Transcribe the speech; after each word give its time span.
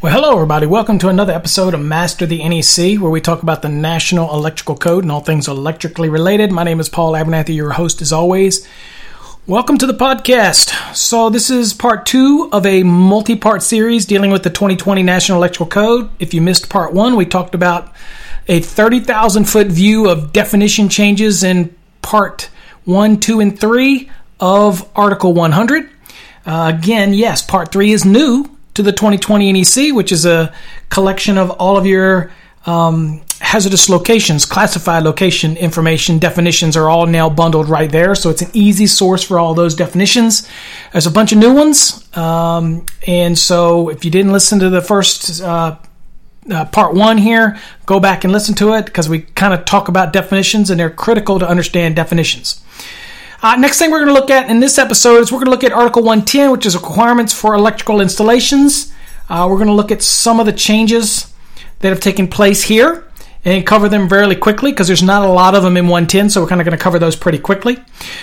Well, 0.00 0.12
hello, 0.12 0.32
everybody. 0.32 0.66
Welcome 0.66 1.00
to 1.00 1.08
another 1.08 1.32
episode 1.32 1.74
of 1.74 1.80
Master 1.80 2.24
the 2.24 2.48
NEC, 2.48 3.00
where 3.00 3.10
we 3.10 3.20
talk 3.20 3.42
about 3.42 3.62
the 3.62 3.68
National 3.68 4.32
Electrical 4.32 4.76
Code 4.76 5.02
and 5.02 5.10
all 5.10 5.22
things 5.22 5.48
electrically 5.48 6.08
related. 6.08 6.52
My 6.52 6.62
name 6.62 6.78
is 6.78 6.88
Paul 6.88 7.14
Abernathy, 7.14 7.56
your 7.56 7.72
host, 7.72 8.00
as 8.00 8.12
always. 8.12 8.64
Welcome 9.48 9.76
to 9.78 9.88
the 9.88 9.94
podcast. 9.94 10.94
So, 10.94 11.30
this 11.30 11.50
is 11.50 11.74
part 11.74 12.06
two 12.06 12.48
of 12.52 12.64
a 12.64 12.84
multi 12.84 13.34
part 13.34 13.60
series 13.60 14.06
dealing 14.06 14.30
with 14.30 14.44
the 14.44 14.50
2020 14.50 15.02
National 15.02 15.38
Electrical 15.38 15.66
Code. 15.66 16.10
If 16.20 16.32
you 16.32 16.42
missed 16.42 16.68
part 16.68 16.92
one, 16.92 17.16
we 17.16 17.26
talked 17.26 17.56
about 17.56 17.92
a 18.46 18.60
30,000 18.60 19.46
foot 19.46 19.66
view 19.66 20.08
of 20.08 20.32
definition 20.32 20.88
changes 20.88 21.42
in 21.42 21.74
part 22.02 22.50
one, 22.84 23.18
two, 23.18 23.40
and 23.40 23.58
three 23.58 24.12
of 24.38 24.88
Article 24.94 25.34
100. 25.34 25.90
Uh, 26.46 26.72
again, 26.72 27.14
yes, 27.14 27.42
part 27.42 27.72
three 27.72 27.90
is 27.90 28.04
new 28.04 28.48
to 28.78 28.82
the 28.84 28.92
2020 28.92 29.52
NEC, 29.52 29.92
which 29.92 30.12
is 30.12 30.24
a 30.24 30.54
collection 30.88 31.36
of 31.36 31.50
all 31.50 31.76
of 31.76 31.84
your 31.84 32.30
um, 32.64 33.20
hazardous 33.40 33.88
locations, 33.88 34.46
classified 34.46 35.02
location 35.02 35.56
information 35.56 36.20
definitions 36.20 36.76
are 36.76 36.88
all 36.88 37.04
now 37.04 37.28
bundled 37.28 37.68
right 37.68 37.90
there. 37.90 38.14
So 38.14 38.30
it's 38.30 38.40
an 38.40 38.50
easy 38.52 38.86
source 38.86 39.24
for 39.24 39.36
all 39.40 39.52
those 39.52 39.74
definitions. 39.74 40.48
There's 40.92 41.08
a 41.08 41.10
bunch 41.10 41.32
of 41.32 41.38
new 41.38 41.52
ones. 41.52 42.08
Um, 42.16 42.86
and 43.04 43.36
so 43.36 43.88
if 43.88 44.04
you 44.04 44.12
didn't 44.12 44.30
listen 44.30 44.60
to 44.60 44.70
the 44.70 44.80
first 44.80 45.42
uh, 45.42 45.76
uh, 46.48 46.64
part 46.66 46.94
one 46.94 47.18
here, 47.18 47.58
go 47.84 47.98
back 47.98 48.22
and 48.22 48.32
listen 48.32 48.54
to 48.56 48.74
it 48.74 48.84
because 48.84 49.08
we 49.08 49.22
kind 49.22 49.52
of 49.52 49.64
talk 49.64 49.88
about 49.88 50.12
definitions 50.12 50.70
and 50.70 50.78
they're 50.78 50.88
critical 50.88 51.40
to 51.40 51.48
understand 51.48 51.96
definitions. 51.96 52.62
Uh, 53.40 53.54
next 53.54 53.78
thing 53.78 53.90
we're 53.90 54.04
going 54.04 54.12
to 54.12 54.20
look 54.20 54.30
at 54.30 54.50
in 54.50 54.58
this 54.58 54.78
episode 54.78 55.18
is 55.18 55.30
we're 55.30 55.38
going 55.38 55.46
to 55.46 55.52
look 55.52 55.62
at 55.62 55.72
Article 55.72 56.02
110, 56.02 56.50
which 56.50 56.66
is 56.66 56.74
requirements 56.74 57.32
for 57.32 57.54
electrical 57.54 58.00
installations. 58.00 58.92
Uh, 59.28 59.46
we're 59.48 59.56
going 59.56 59.68
to 59.68 59.74
look 59.74 59.92
at 59.92 60.02
some 60.02 60.40
of 60.40 60.46
the 60.46 60.52
changes 60.52 61.32
that 61.78 61.90
have 61.90 62.00
taken 62.00 62.26
place 62.26 62.64
here 62.64 63.04
and 63.44 63.64
cover 63.64 63.88
them 63.88 64.08
fairly 64.08 64.34
quickly 64.34 64.72
because 64.72 64.88
there's 64.88 65.04
not 65.04 65.22
a 65.22 65.30
lot 65.30 65.54
of 65.54 65.62
them 65.62 65.76
in 65.76 65.86
110, 65.86 66.30
so 66.30 66.42
we're 66.42 66.48
kind 66.48 66.60
of 66.60 66.64
going 66.64 66.76
to 66.76 66.82
cover 66.82 66.98
those 66.98 67.14
pretty 67.14 67.38
quickly. 67.38 67.78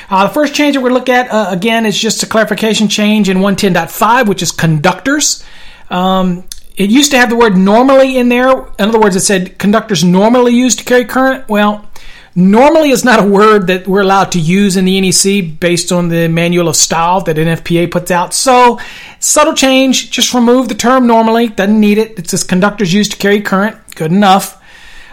Uh, 0.10 0.28
the 0.28 0.34
first 0.34 0.54
change 0.54 0.76
that 0.76 0.82
we're 0.82 0.90
going 0.90 1.06
to 1.06 1.12
look 1.12 1.18
at, 1.18 1.32
uh, 1.32 1.50
again, 1.50 1.86
is 1.86 1.98
just 1.98 2.22
a 2.22 2.26
clarification 2.26 2.90
change 2.90 3.30
in 3.30 3.38
110.5, 3.38 4.28
which 4.28 4.42
is 4.42 4.52
conductors. 4.52 5.46
Um, 5.90 6.44
it 6.76 6.90
used 6.90 7.12
to 7.12 7.18
have 7.18 7.30
the 7.30 7.38
word 7.38 7.56
normally 7.56 8.18
in 8.18 8.28
there. 8.28 8.50
In 8.50 8.90
other 8.90 9.00
words, 9.00 9.16
it 9.16 9.22
said 9.22 9.58
conductors 9.60 10.04
normally 10.04 10.54
used 10.54 10.80
to 10.80 10.84
carry 10.84 11.06
current. 11.06 11.48
Well, 11.48 11.90
normally 12.36 12.90
is 12.90 13.06
not 13.06 13.24
a 13.24 13.28
word 13.28 13.68
that 13.68 13.88
we're 13.88 14.02
allowed 14.02 14.32
to 14.34 14.40
use 14.40 14.76
in 14.76 14.86
the 14.86 15.00
NEC 15.00 15.60
based 15.60 15.92
on 15.92 16.10
the 16.10 16.28
manual 16.28 16.68
of 16.68 16.76
style 16.76 17.22
that 17.22 17.38
NFPA 17.38 17.90
puts 17.90 18.12
out. 18.12 18.34
So, 18.34 18.80
subtle 19.20 19.54
change, 19.54 20.12
just 20.12 20.34
remove 20.34 20.68
the 20.68 20.76
term 20.76 21.08
normally, 21.08 21.48
doesn't 21.48 21.80
need 21.80 21.98
it. 21.98 22.20
It 22.20 22.30
says 22.30 22.44
conductors 22.44 22.94
used 22.94 23.14
to 23.14 23.18
carry 23.18 23.42
current, 23.42 23.78
good 23.96 24.12
enough. 24.12 24.62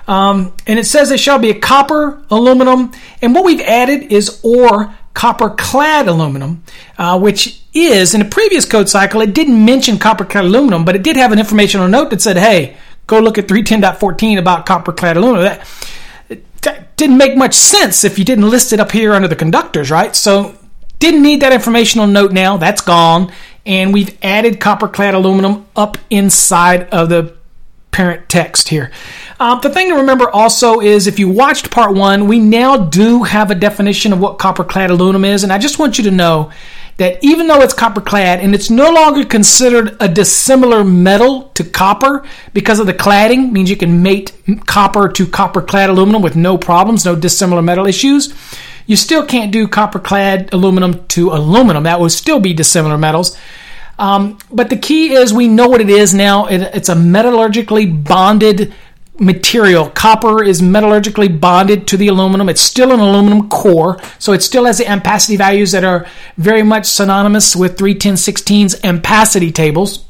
Um, 0.08 0.52
and 0.66 0.80
it 0.80 0.84
says 0.84 1.12
it 1.12 1.20
shall 1.20 1.38
be 1.38 1.50
a 1.50 1.58
copper, 1.58 2.24
aluminum, 2.28 2.90
and 3.22 3.34
what 3.34 3.44
we've 3.44 3.60
added 3.60 4.12
is 4.12 4.40
or 4.42 4.92
copper 5.14 5.50
clad 5.50 6.08
aluminum, 6.08 6.64
uh, 6.98 7.18
which 7.18 7.62
is 7.72 8.14
in 8.14 8.20
a 8.20 8.24
previous 8.24 8.64
code 8.64 8.88
cycle, 8.88 9.20
it 9.20 9.34
didn't 9.34 9.64
mention 9.64 9.98
copper 9.98 10.24
clad 10.24 10.44
aluminum, 10.44 10.84
but 10.84 10.96
it 10.96 11.02
did 11.02 11.16
have 11.16 11.32
an 11.32 11.38
informational 11.38 11.86
note 11.86 12.10
that 12.10 12.20
said, 12.20 12.36
hey, 12.36 12.76
go 13.06 13.20
look 13.20 13.38
at 13.38 13.46
310.14 13.46 14.38
about 14.38 14.66
copper 14.66 14.92
clad 14.92 15.16
aluminum. 15.16 15.44
That, 15.44 15.66
that 16.62 16.96
didn't 16.96 17.18
make 17.18 17.36
much 17.36 17.54
sense 17.54 18.04
if 18.04 18.18
you 18.18 18.24
didn't 18.24 18.48
list 18.48 18.72
it 18.72 18.80
up 18.80 18.92
here 18.92 19.12
under 19.12 19.28
the 19.28 19.36
conductors, 19.36 19.90
right? 19.90 20.14
So 20.14 20.56
didn't 20.98 21.22
need 21.22 21.42
that 21.42 21.52
informational 21.52 22.06
note 22.06 22.32
now. 22.32 22.56
That's 22.56 22.80
gone. 22.80 23.32
And 23.66 23.92
we've 23.92 24.16
added 24.22 24.60
copper 24.60 24.88
clad 24.88 25.14
aluminum 25.14 25.66
up 25.76 25.98
inside 26.10 26.88
of 26.90 27.08
the 27.08 27.36
parent 27.90 28.28
text 28.28 28.68
here. 28.68 28.90
Um, 29.38 29.60
the 29.62 29.70
thing 29.70 29.88
to 29.90 29.96
remember 29.96 30.30
also 30.30 30.80
is 30.80 31.06
if 31.06 31.18
you 31.18 31.28
watched 31.28 31.70
part 31.70 31.94
one, 31.94 32.26
we 32.26 32.38
now 32.38 32.76
do 32.76 33.22
have 33.22 33.50
a 33.50 33.54
definition 33.54 34.12
of 34.12 34.20
what 34.20 34.38
copper 34.38 34.64
clad 34.64 34.90
aluminum 34.90 35.24
is. 35.24 35.42
And 35.44 35.52
I 35.52 35.58
just 35.58 35.78
want 35.78 35.98
you 35.98 36.04
to 36.04 36.10
know 36.10 36.50
that 36.98 37.18
even 37.22 37.46
though 37.46 37.60
it's 37.60 37.74
copper 37.74 38.00
clad 38.00 38.40
and 38.40 38.54
it's 38.54 38.70
no 38.70 38.90
longer 38.90 39.24
considered 39.24 39.96
a 40.00 40.08
dissimilar 40.08 40.84
metal 40.84 41.50
to 41.54 41.64
copper 41.64 42.24
because 42.52 42.78
of 42.78 42.86
the 42.86 42.94
cladding, 42.94 43.50
means 43.52 43.70
you 43.70 43.76
can 43.76 44.02
mate 44.02 44.32
copper 44.66 45.08
to 45.08 45.26
copper 45.26 45.62
clad 45.62 45.90
aluminum 45.90 46.22
with 46.22 46.36
no 46.36 46.58
problems, 46.58 47.04
no 47.04 47.16
dissimilar 47.16 47.62
metal 47.62 47.86
issues. 47.86 48.34
You 48.86 48.96
still 48.96 49.24
can't 49.24 49.52
do 49.52 49.68
copper 49.68 49.98
clad 49.98 50.52
aluminum 50.52 51.06
to 51.08 51.30
aluminum. 51.30 51.84
That 51.84 52.00
would 52.00 52.12
still 52.12 52.40
be 52.40 52.52
dissimilar 52.52 52.98
metals. 52.98 53.36
Um, 53.98 54.38
but 54.50 54.70
the 54.70 54.76
key 54.76 55.12
is 55.12 55.32
we 55.32 55.48
know 55.48 55.68
what 55.68 55.80
it 55.80 55.90
is 55.90 56.12
now. 56.14 56.46
It, 56.46 56.62
it's 56.74 56.88
a 56.88 56.94
metallurgically 56.94 58.04
bonded 58.04 58.74
material. 59.18 59.90
Copper 59.90 60.42
is 60.42 60.60
metallurgically 60.60 61.40
bonded 61.40 61.86
to 61.88 61.96
the 61.96 62.08
aluminum. 62.08 62.48
It's 62.48 62.60
still 62.60 62.92
an 62.92 63.00
aluminum 63.00 63.48
core, 63.48 64.00
so 64.18 64.32
it 64.32 64.42
still 64.42 64.64
has 64.64 64.78
the 64.78 64.84
ampacity 64.84 65.36
values 65.36 65.72
that 65.72 65.84
are 65.84 66.06
very 66.36 66.62
much 66.62 66.86
synonymous 66.86 67.54
with 67.54 67.76
31016's 67.76 68.80
ampacity 68.80 69.54
tables. 69.54 70.04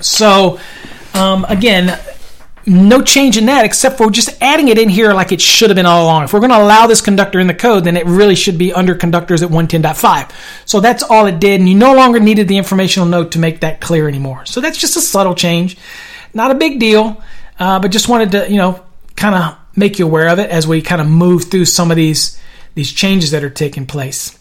So, 0.00 0.58
um, 1.14 1.44
again, 1.48 1.98
no 2.64 3.02
change 3.02 3.36
in 3.36 3.46
that 3.46 3.64
except 3.64 3.98
for 3.98 4.10
just 4.10 4.40
adding 4.40 4.68
it 4.68 4.78
in 4.78 4.88
here 4.88 5.12
like 5.12 5.32
it 5.32 5.40
should 5.40 5.68
have 5.70 5.76
been 5.76 5.86
all 5.86 6.04
along. 6.04 6.24
If 6.24 6.32
we're 6.32 6.40
going 6.40 6.50
to 6.50 6.62
allow 6.62 6.86
this 6.86 7.00
conductor 7.00 7.40
in 7.40 7.48
the 7.48 7.54
code, 7.54 7.84
then 7.84 7.96
it 7.96 8.06
really 8.06 8.36
should 8.36 8.56
be 8.56 8.72
under 8.72 8.94
conductors 8.94 9.42
at 9.42 9.50
110.5. 9.50 10.30
So 10.64 10.80
that's 10.80 11.02
all 11.02 11.26
it 11.26 11.40
did, 11.40 11.60
and 11.60 11.68
you 11.68 11.74
no 11.74 11.94
longer 11.94 12.20
needed 12.20 12.48
the 12.48 12.56
informational 12.56 13.08
note 13.08 13.32
to 13.32 13.38
make 13.38 13.60
that 13.60 13.80
clear 13.80 14.08
anymore. 14.08 14.46
So 14.46 14.60
that's 14.60 14.78
just 14.78 14.96
a 14.96 15.00
subtle 15.00 15.34
change. 15.34 15.76
Not 16.34 16.50
a 16.50 16.54
big 16.54 16.78
deal, 16.78 17.22
uh, 17.62 17.78
but 17.78 17.92
just 17.92 18.08
wanted 18.08 18.32
to, 18.32 18.50
you 18.50 18.56
know, 18.56 18.84
kind 19.14 19.36
of 19.36 19.56
make 19.76 20.00
you 20.00 20.04
aware 20.04 20.26
of 20.26 20.40
it 20.40 20.50
as 20.50 20.66
we 20.66 20.82
kind 20.82 21.00
of 21.00 21.06
move 21.06 21.44
through 21.44 21.64
some 21.64 21.92
of 21.92 21.96
these, 21.96 22.36
these 22.74 22.92
changes 22.92 23.30
that 23.30 23.44
are 23.44 23.50
taking 23.50 23.86
place. 23.86 24.36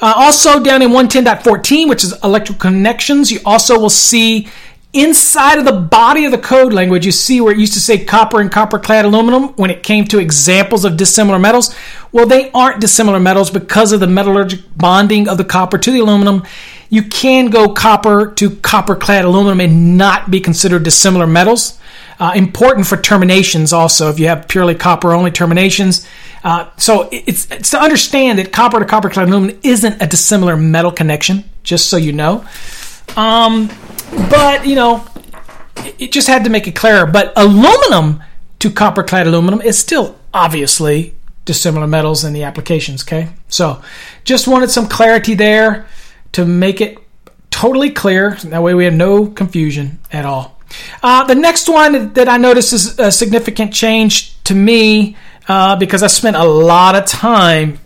Uh, 0.00 0.14
also, 0.16 0.62
down 0.62 0.80
in 0.80 0.88
110.14, 0.88 1.86
which 1.86 2.02
is 2.02 2.14
electrical 2.24 2.58
connections, 2.58 3.30
you 3.30 3.40
also 3.44 3.78
will 3.78 3.90
see 3.90 4.48
inside 4.94 5.58
of 5.58 5.66
the 5.66 5.72
body 5.72 6.24
of 6.24 6.32
the 6.32 6.38
code 6.38 6.72
language, 6.72 7.04
you 7.04 7.12
see 7.12 7.42
where 7.42 7.52
it 7.52 7.58
used 7.58 7.74
to 7.74 7.80
say 7.80 8.02
copper 8.02 8.40
and 8.40 8.50
copper 8.50 8.78
clad 8.78 9.04
aluminum 9.04 9.48
when 9.56 9.70
it 9.70 9.82
came 9.82 10.06
to 10.06 10.18
examples 10.18 10.86
of 10.86 10.96
dissimilar 10.96 11.38
metals. 11.38 11.74
Well, 12.10 12.26
they 12.26 12.50
aren't 12.52 12.80
dissimilar 12.80 13.20
metals 13.20 13.50
because 13.50 13.92
of 13.92 14.00
the 14.00 14.06
metallurgic 14.06 14.62
bonding 14.78 15.28
of 15.28 15.36
the 15.36 15.44
copper 15.44 15.76
to 15.76 15.90
the 15.90 16.00
aluminum. 16.00 16.44
You 16.88 17.02
can 17.02 17.50
go 17.50 17.74
copper 17.74 18.32
to 18.32 18.50
copper 18.56 18.96
clad 18.96 19.26
aluminum 19.26 19.60
and 19.60 19.98
not 19.98 20.30
be 20.30 20.40
considered 20.40 20.84
dissimilar 20.84 21.26
metals. 21.26 21.78
Uh, 22.22 22.34
important 22.36 22.86
for 22.86 22.96
terminations 22.96 23.72
also 23.72 24.08
if 24.08 24.20
you 24.20 24.28
have 24.28 24.46
purely 24.46 24.76
copper 24.76 25.12
only 25.12 25.32
terminations. 25.32 26.06
Uh, 26.44 26.70
so 26.76 27.08
it's, 27.10 27.50
it's 27.50 27.70
to 27.70 27.82
understand 27.82 28.38
that 28.38 28.52
copper 28.52 28.78
to 28.78 28.84
copper 28.84 29.10
clad 29.10 29.26
aluminum 29.26 29.58
isn't 29.64 30.00
a 30.00 30.06
dissimilar 30.06 30.56
metal 30.56 30.92
connection, 30.92 31.42
just 31.64 31.90
so 31.90 31.96
you 31.96 32.12
know. 32.12 32.44
Um, 33.16 33.68
but 34.30 34.64
you 34.64 34.76
know, 34.76 35.04
it 35.98 36.12
just 36.12 36.28
had 36.28 36.44
to 36.44 36.50
make 36.50 36.68
it 36.68 36.76
clearer. 36.76 37.06
But 37.06 37.32
aluminum 37.34 38.22
to 38.60 38.70
copper 38.70 39.02
clad 39.02 39.26
aluminum 39.26 39.60
is 39.60 39.76
still 39.76 40.16
obviously 40.32 41.16
dissimilar 41.44 41.88
metals 41.88 42.22
in 42.22 42.32
the 42.34 42.44
applications. 42.44 43.02
Okay, 43.02 43.30
so 43.48 43.82
just 44.22 44.46
wanted 44.46 44.70
some 44.70 44.86
clarity 44.86 45.34
there 45.34 45.86
to 46.30 46.46
make 46.46 46.80
it 46.80 46.98
totally 47.50 47.90
clear. 47.90 48.36
That 48.44 48.62
way 48.62 48.74
we 48.74 48.84
have 48.84 48.94
no 48.94 49.26
confusion 49.26 49.98
at 50.12 50.24
all. 50.24 50.51
Uh, 51.02 51.24
the 51.24 51.34
next 51.34 51.68
one 51.68 52.12
that 52.14 52.28
I 52.28 52.36
noticed 52.36 52.72
is 52.72 52.98
a 52.98 53.10
significant 53.10 53.72
change 53.72 54.42
to 54.44 54.54
me 54.54 55.16
uh, 55.48 55.76
because 55.76 56.02
I 56.02 56.06
spent 56.06 56.36
a 56.36 56.44
lot 56.44 56.94
of 56.94 57.06
time 57.06 57.78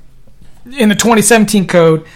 in 0.79 0.89
the 0.89 0.95
2017 0.95 1.67
code 1.67 2.07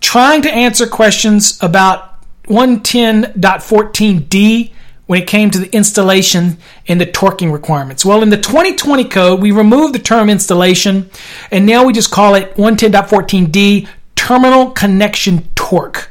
trying 0.00 0.42
to 0.42 0.50
answer 0.50 0.86
questions 0.86 1.58
about 1.62 2.22
110.14d 2.44 4.72
when 5.06 5.22
it 5.22 5.26
came 5.26 5.50
to 5.50 5.58
the 5.58 5.74
installation 5.74 6.58
and 6.86 7.00
the 7.00 7.06
torquing 7.06 7.52
requirements. 7.52 8.04
Well, 8.04 8.22
in 8.22 8.28
the 8.30 8.36
2020 8.36 9.04
code, 9.04 9.40
we 9.40 9.50
removed 9.50 9.94
the 9.94 9.98
term 9.98 10.30
installation 10.30 11.10
and 11.50 11.66
now 11.66 11.84
we 11.84 11.92
just 11.92 12.12
call 12.12 12.36
it 12.36 12.54
110.14d 12.54 13.88
terminal 14.14 14.70
connection 14.70 15.48
torque. 15.54 16.08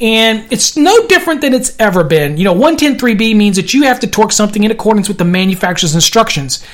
And 0.00 0.50
it's 0.52 0.76
no 0.76 1.06
different 1.06 1.40
than 1.40 1.54
it's 1.54 1.78
ever 1.78 2.02
been. 2.02 2.36
You 2.36 2.44
know, 2.44 2.54
110.3b 2.54 3.36
means 3.36 3.56
that 3.56 3.72
you 3.74 3.84
have 3.84 4.00
to 4.00 4.06
torque 4.06 4.32
something 4.32 4.64
in 4.64 4.70
accordance 4.70 5.08
with 5.08 5.18
the 5.18 5.24
manufacturer's 5.24 5.94
instructions. 5.94 6.64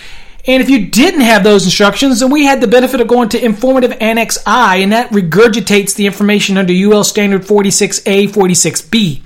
And 0.47 0.63
if 0.63 0.71
you 0.71 0.87
didn't 0.87 1.21
have 1.21 1.45
those 1.45 1.65
instructions, 1.65 2.21
then 2.21 2.31
we 2.31 2.45
had 2.45 2.63
the 2.63 2.67
benefit 2.67 3.01
of 3.01 3.09
going 3.09 3.29
to 3.31 3.45
Informative 3.45 3.97
Annex 4.01 4.39
I, 4.47 4.77
and 4.77 4.93
that 4.93 5.11
regurgitates 5.11 5.95
the 5.95 6.07
information 6.07 6.57
under 6.57 6.73
UL 6.73 7.05
Standard 7.05 7.43
46A, 7.43 8.29
46B. 8.29 9.21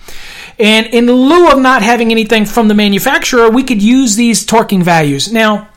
And 0.58 0.87
in 0.88 1.06
lieu 1.06 1.50
of 1.50 1.61
not 1.61 1.82
having 1.82 2.11
anything 2.11 2.46
from 2.46 2.67
the 2.67 2.75
manufacturer, 2.75 3.49
we 3.49 3.62
could 3.62 3.82
use 3.82 4.17
these 4.17 4.44
torquing 4.44 4.82
values. 4.82 5.32
Now, 5.32 5.69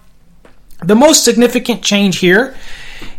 the 0.83 0.95
most 0.95 1.23
significant 1.23 1.83
change 1.83 2.17
here 2.17 2.55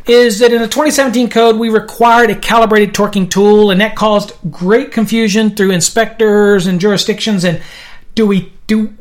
is 0.08 0.38
that 0.38 0.52
in 0.52 0.62
the 0.62 0.66
2017 0.66 1.28
code 1.28 1.56
we 1.56 1.68
required 1.68 2.30
a 2.30 2.34
calibrated 2.34 2.94
torquing 2.94 3.30
tool 3.30 3.70
and 3.70 3.80
that 3.80 3.94
caused 3.94 4.32
great 4.50 4.90
confusion 4.90 5.54
through 5.54 5.70
inspectors 5.70 6.66
and 6.66 6.80
jurisdictions. 6.80 7.44
And 7.44 7.62
do 8.14 8.26
we 8.26 8.52
do 8.66 8.92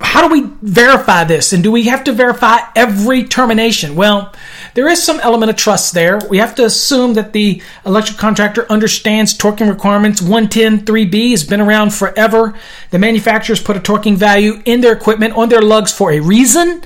how 0.00 0.26
do 0.26 0.32
we 0.32 0.50
verify 0.62 1.24
this? 1.24 1.52
And 1.52 1.62
do 1.62 1.70
we 1.70 1.84
have 1.84 2.04
to 2.04 2.12
verify 2.12 2.58
every 2.74 3.24
termination? 3.24 3.94
Well 3.94 4.32
there 4.72 4.88
is 4.88 5.02
some 5.02 5.20
element 5.20 5.50
of 5.50 5.56
trust 5.56 5.92
there. 5.92 6.18
We 6.30 6.38
have 6.38 6.54
to 6.54 6.64
assume 6.64 7.14
that 7.14 7.34
the 7.34 7.62
electrical 7.84 8.20
contractor 8.20 8.66
understands 8.72 9.36
torquing 9.36 9.68
requirements. 9.68 10.22
110 10.22 10.86
3b 10.86 11.30
has 11.30 11.44
been 11.44 11.60
around 11.60 11.92
forever. 11.92 12.54
The 12.90 12.98
manufacturers 12.98 13.62
put 13.62 13.76
a 13.76 13.80
torquing 13.80 14.16
value 14.16 14.62
in 14.64 14.80
their 14.80 14.94
equipment 14.94 15.34
on 15.34 15.50
their 15.50 15.62
lugs 15.62 15.92
for 15.92 16.10
a 16.10 16.20
reason 16.20 16.82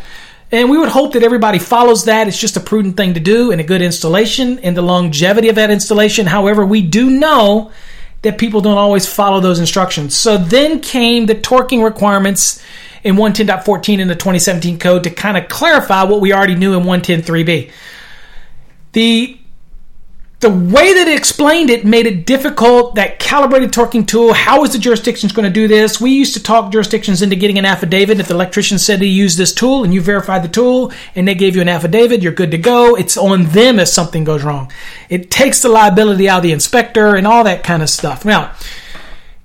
and 0.50 0.70
we 0.70 0.78
would 0.78 0.88
hope 0.88 1.12
that 1.12 1.22
everybody 1.22 1.58
follows 1.58 2.06
that. 2.06 2.26
It's 2.26 2.40
just 2.40 2.56
a 2.56 2.60
prudent 2.60 2.96
thing 2.96 3.14
to 3.14 3.20
do 3.20 3.52
and 3.52 3.60
a 3.60 3.64
good 3.64 3.82
installation 3.82 4.58
and 4.60 4.76
the 4.76 4.82
longevity 4.82 5.48
of 5.48 5.56
that 5.56 5.70
installation. 5.70 6.26
However, 6.26 6.64
we 6.64 6.82
do 6.82 7.10
know 7.10 7.70
that 8.22 8.38
people 8.38 8.60
don't 8.60 8.78
always 8.78 9.06
follow 9.06 9.40
those 9.40 9.58
instructions. 9.58 10.14
So 10.16 10.38
then 10.38 10.80
came 10.80 11.26
the 11.26 11.34
torquing 11.34 11.84
requirements 11.84 12.62
in 13.04 13.16
110.14 13.16 13.98
in 14.00 14.08
the 14.08 14.14
2017 14.14 14.78
code 14.78 15.04
to 15.04 15.10
kind 15.10 15.36
of 15.36 15.48
clarify 15.48 16.02
what 16.04 16.20
we 16.20 16.32
already 16.32 16.54
knew 16.54 16.76
in 16.76 16.84
110.3b. 16.84 17.70
The 18.92 19.37
the 20.40 20.50
way 20.50 20.94
that 20.94 21.08
it 21.08 21.18
explained 21.18 21.68
it 21.68 21.84
made 21.84 22.06
it 22.06 22.24
difficult. 22.24 22.94
That 22.94 23.18
calibrated 23.18 23.72
torquing 23.72 24.06
tool, 24.06 24.32
how 24.32 24.62
is 24.62 24.72
the 24.72 24.78
jurisdictions 24.78 25.32
going 25.32 25.48
to 25.48 25.52
do 25.52 25.66
this? 25.66 26.00
We 26.00 26.12
used 26.12 26.34
to 26.34 26.42
talk 26.42 26.70
jurisdictions 26.70 27.22
into 27.22 27.34
getting 27.34 27.58
an 27.58 27.64
affidavit. 27.64 28.20
If 28.20 28.28
the 28.28 28.34
electrician 28.34 28.78
said 28.78 29.00
he 29.00 29.08
used 29.08 29.36
this 29.36 29.52
tool 29.52 29.82
and 29.82 29.92
you 29.92 30.00
verified 30.00 30.44
the 30.44 30.48
tool 30.48 30.92
and 31.16 31.26
they 31.26 31.34
gave 31.34 31.56
you 31.56 31.62
an 31.62 31.68
affidavit, 31.68 32.22
you're 32.22 32.32
good 32.32 32.52
to 32.52 32.58
go. 32.58 32.94
It's 32.94 33.16
on 33.16 33.46
them 33.46 33.80
if 33.80 33.88
something 33.88 34.22
goes 34.22 34.44
wrong. 34.44 34.70
It 35.08 35.30
takes 35.30 35.60
the 35.60 35.68
liability 35.68 36.28
out 36.28 36.38
of 36.38 36.42
the 36.44 36.52
inspector 36.52 37.16
and 37.16 37.26
all 37.26 37.42
that 37.42 37.64
kind 37.64 37.82
of 37.82 37.90
stuff. 37.90 38.24
Now, 38.24 38.54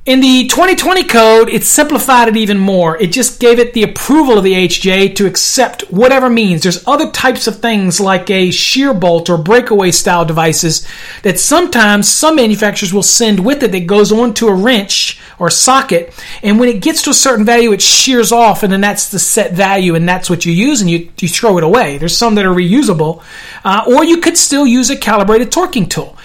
in 0.05 0.19
the 0.19 0.49
2020 0.49 1.05
code, 1.05 1.47
it 1.47 1.63
simplified 1.63 2.27
it 2.27 2.35
even 2.35 2.57
more. 2.57 2.97
It 2.97 3.13
just 3.13 3.39
gave 3.39 3.57
it 3.57 3.71
the 3.71 3.83
approval 3.83 4.37
of 4.37 4.43
the 4.43 4.51
AHJ 4.51 5.15
to 5.15 5.25
accept 5.25 5.83
whatever 5.83 6.29
means. 6.29 6.61
There's 6.61 6.85
other 6.85 7.09
types 7.09 7.47
of 7.47 7.59
things 7.59 8.01
like 8.01 8.29
a 8.29 8.51
shear 8.51 8.93
bolt 8.93 9.29
or 9.29 9.37
breakaway 9.37 9.91
style 9.91 10.25
devices 10.25 10.85
that 11.21 11.39
sometimes 11.39 12.09
some 12.09 12.35
manufacturers 12.35 12.93
will 12.93 13.01
send 13.01 13.45
with 13.45 13.63
it 13.63 13.71
that 13.71 13.87
goes 13.87 14.11
onto 14.11 14.49
a 14.49 14.53
wrench 14.53 15.21
or 15.39 15.49
socket. 15.49 16.13
And 16.43 16.59
when 16.59 16.67
it 16.67 16.81
gets 16.81 17.01
to 17.03 17.11
a 17.11 17.13
certain 17.13 17.45
value, 17.45 17.71
it 17.71 17.81
shears 17.81 18.33
off 18.33 18.61
and 18.61 18.73
then 18.73 18.81
that's 18.81 19.09
the 19.09 19.19
set 19.19 19.53
value 19.53 19.95
and 19.95 20.07
that's 20.07 20.29
what 20.29 20.45
you 20.45 20.51
use 20.51 20.81
and 20.81 20.89
you, 20.89 21.09
you 21.21 21.29
throw 21.29 21.57
it 21.57 21.63
away. 21.63 21.97
There's 21.97 22.17
some 22.17 22.35
that 22.35 22.45
are 22.45 22.53
reusable. 22.53 23.23
Uh, 23.63 23.85
or 23.87 24.03
you 24.03 24.17
could 24.17 24.37
still 24.37 24.67
use 24.67 24.89
a 24.89 24.97
calibrated 24.97 25.49
torquing 25.49 25.89
tool. 25.89 26.17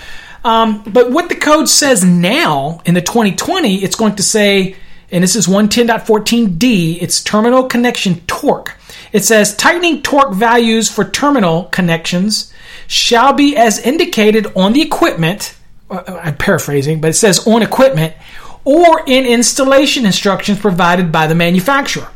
Um, 0.44 0.82
but 0.87 1.11
what 1.11 1.29
the 1.29 1.35
code 1.35 1.69
says 1.69 2.05
now 2.05 2.81
in 2.85 2.94
the 2.94 3.00
2020, 3.00 3.76
it's 3.76 3.96
going 3.96 4.17
to 4.17 4.23
say, 4.23 4.76
and 5.11 5.23
this 5.23 5.37
is 5.37 5.46
110.14d, 5.46 7.02
it's 7.02 7.23
terminal 7.23 7.64
connection 7.64 8.20
torque. 8.26 8.76
It 9.12 9.25
says 9.25 9.56
tightening 9.56 10.02
torque 10.02 10.35
values 10.35 10.90
for 10.90 11.05
terminal 11.05 11.64
connections 11.64 12.52
shall 12.87 13.32
be 13.32 13.56
as 13.56 13.79
indicated 13.79 14.46
on 14.55 14.73
the 14.73 14.82
equipment. 14.82 15.55
Uh, 15.90 16.20
I'm 16.23 16.37
paraphrasing, 16.37 17.00
but 17.00 17.08
it 17.08 17.14
says 17.14 17.46
on 17.46 17.62
equipment 17.62 18.14
or 18.64 19.02
in 19.06 19.25
installation 19.25 20.05
instructions 20.05 20.58
provided 20.58 21.11
by 21.11 21.26
the 21.26 21.35
manufacturer. 21.35 22.08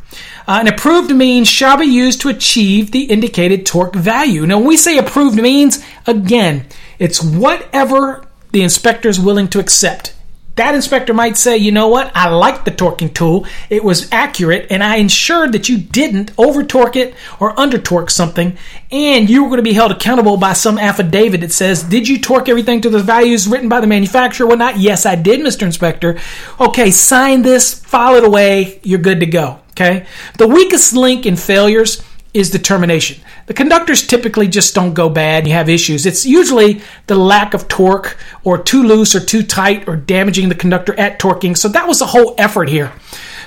Uh, 0.47 0.59
an 0.61 0.69
approved 0.69 1.15
means 1.15 1.49
shall 1.49 1.79
be 1.79 1.87
used 1.87 2.21
to 2.21 2.29
achieve 2.29 2.91
the 2.91 3.05
indicated 3.05 3.65
torque 3.65 3.95
value. 3.95 4.47
Now, 4.47 4.59
when 4.59 4.67
we 4.67 4.77
say 4.77 4.99
approved 4.99 5.41
means, 5.41 5.85
again, 6.07 6.67
it's 7.03 7.21
whatever 7.21 8.25
the 8.53 8.63
inspector 8.63 9.09
is 9.09 9.19
willing 9.19 9.49
to 9.49 9.59
accept. 9.59 10.15
That 10.55 10.77
inspector 10.77 11.13
might 11.13 11.37
say, 11.37 11.57
you 11.57 11.73
know 11.73 11.89
what, 11.89 12.13
I 12.15 12.29
like 12.29 12.65
the 12.65 12.71
torquing 12.71 13.13
tool. 13.13 13.45
It 13.71 13.83
was 13.83 14.09
accurate, 14.13 14.69
and 14.71 14.85
I 14.85 14.97
ensured 14.97 15.51
that 15.53 15.69
you 15.69 15.79
didn't 15.79 16.31
over 16.39 16.63
torque 16.63 16.95
it 16.95 17.15
or 17.41 17.59
under 17.59 17.77
torque 17.77 18.11
something, 18.11 18.57
and 18.93 19.29
you 19.29 19.43
were 19.43 19.49
going 19.49 19.57
to 19.57 19.65
be 19.65 19.73
held 19.73 19.91
accountable 19.91 20.37
by 20.37 20.53
some 20.53 20.79
affidavit 20.79 21.41
that 21.41 21.51
says, 21.51 21.83
Did 21.83 22.07
you 22.07 22.21
torque 22.21 22.49
everything 22.49 22.83
to 22.83 22.91
the 22.91 23.03
values 23.03 23.49
written 23.49 23.69
by 23.69 23.81
the 23.81 23.89
manufacturer? 23.89 24.47
Well, 24.47 24.59
not, 24.59 24.79
yes, 24.79 25.05
I 25.05 25.17
did, 25.17 25.41
Mr. 25.41 25.63
Inspector. 25.63 26.21
Okay, 26.61 26.93
sign 26.93 27.43
this, 27.43 27.75
file 27.75 28.15
it 28.15 28.25
away, 28.25 28.79
you're 28.85 29.01
good 29.01 29.21
to 29.21 29.27
go. 29.27 29.59
Okay? 29.71 30.07
The 30.39 30.47
weakest 30.47 30.93
link 30.93 31.27
in 31.27 31.35
failures 31.35 32.03
is 32.35 32.51
determination. 32.51 33.23
The 33.47 33.55
conductors 33.55 34.07
typically 34.07 34.49
just 34.49 34.75
don't 34.75 34.95
go 34.95 35.09
bad. 35.09 35.47
You 35.47 35.53
have 35.53 35.69
issues. 35.69 36.07
It's 36.07 36.25
usually 36.25 36.81
the 37.07 37.15
lack 37.15 37.53
of 37.55 37.69
torque 37.69 38.17
or 38.43 38.63
too 38.63 38.83
loose 38.83 39.15
or 39.15 39.21
too 39.21 39.43
tight 39.43 39.87
or 39.89 39.97
damaging 39.97 40.49
the 40.49 40.55
conductor 40.55 40.99
at 40.99 41.19
torquing. 41.19 41.57
So 41.57 41.69
that 41.69 41.87
was 41.87 41.99
the 41.99 42.07
whole 42.07 42.35
effort 42.39 42.69
here. 42.69 42.93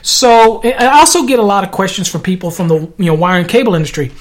So 0.02 0.62
I 0.64 1.00
also 1.00 1.26
get 1.26 1.40
a 1.40 1.44
lot 1.44 1.64
of 1.64 1.72
questions 1.72 2.08
from 2.08 2.22
people 2.22 2.52
from 2.52 2.68
the 2.68 2.94
you 2.98 3.06
know 3.06 3.16
wire 3.16 3.40
and 3.40 3.50
cable 3.50 3.74
industry. 3.74 4.12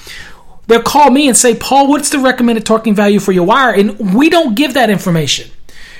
They'll 0.67 0.81
call 0.81 1.11
me 1.11 1.27
and 1.27 1.37
say, 1.37 1.55
Paul, 1.55 1.87
what's 1.87 2.09
the 2.09 2.17
recommended 2.17 2.65
torquing 2.65 2.95
value 2.95 3.19
for 3.19 3.31
your 3.31 3.45
wire? 3.45 3.71
And 3.71 4.15
we 4.15 4.29
don't 4.31 4.55
give 4.55 4.73
that 4.73 4.89
information. 4.89 5.51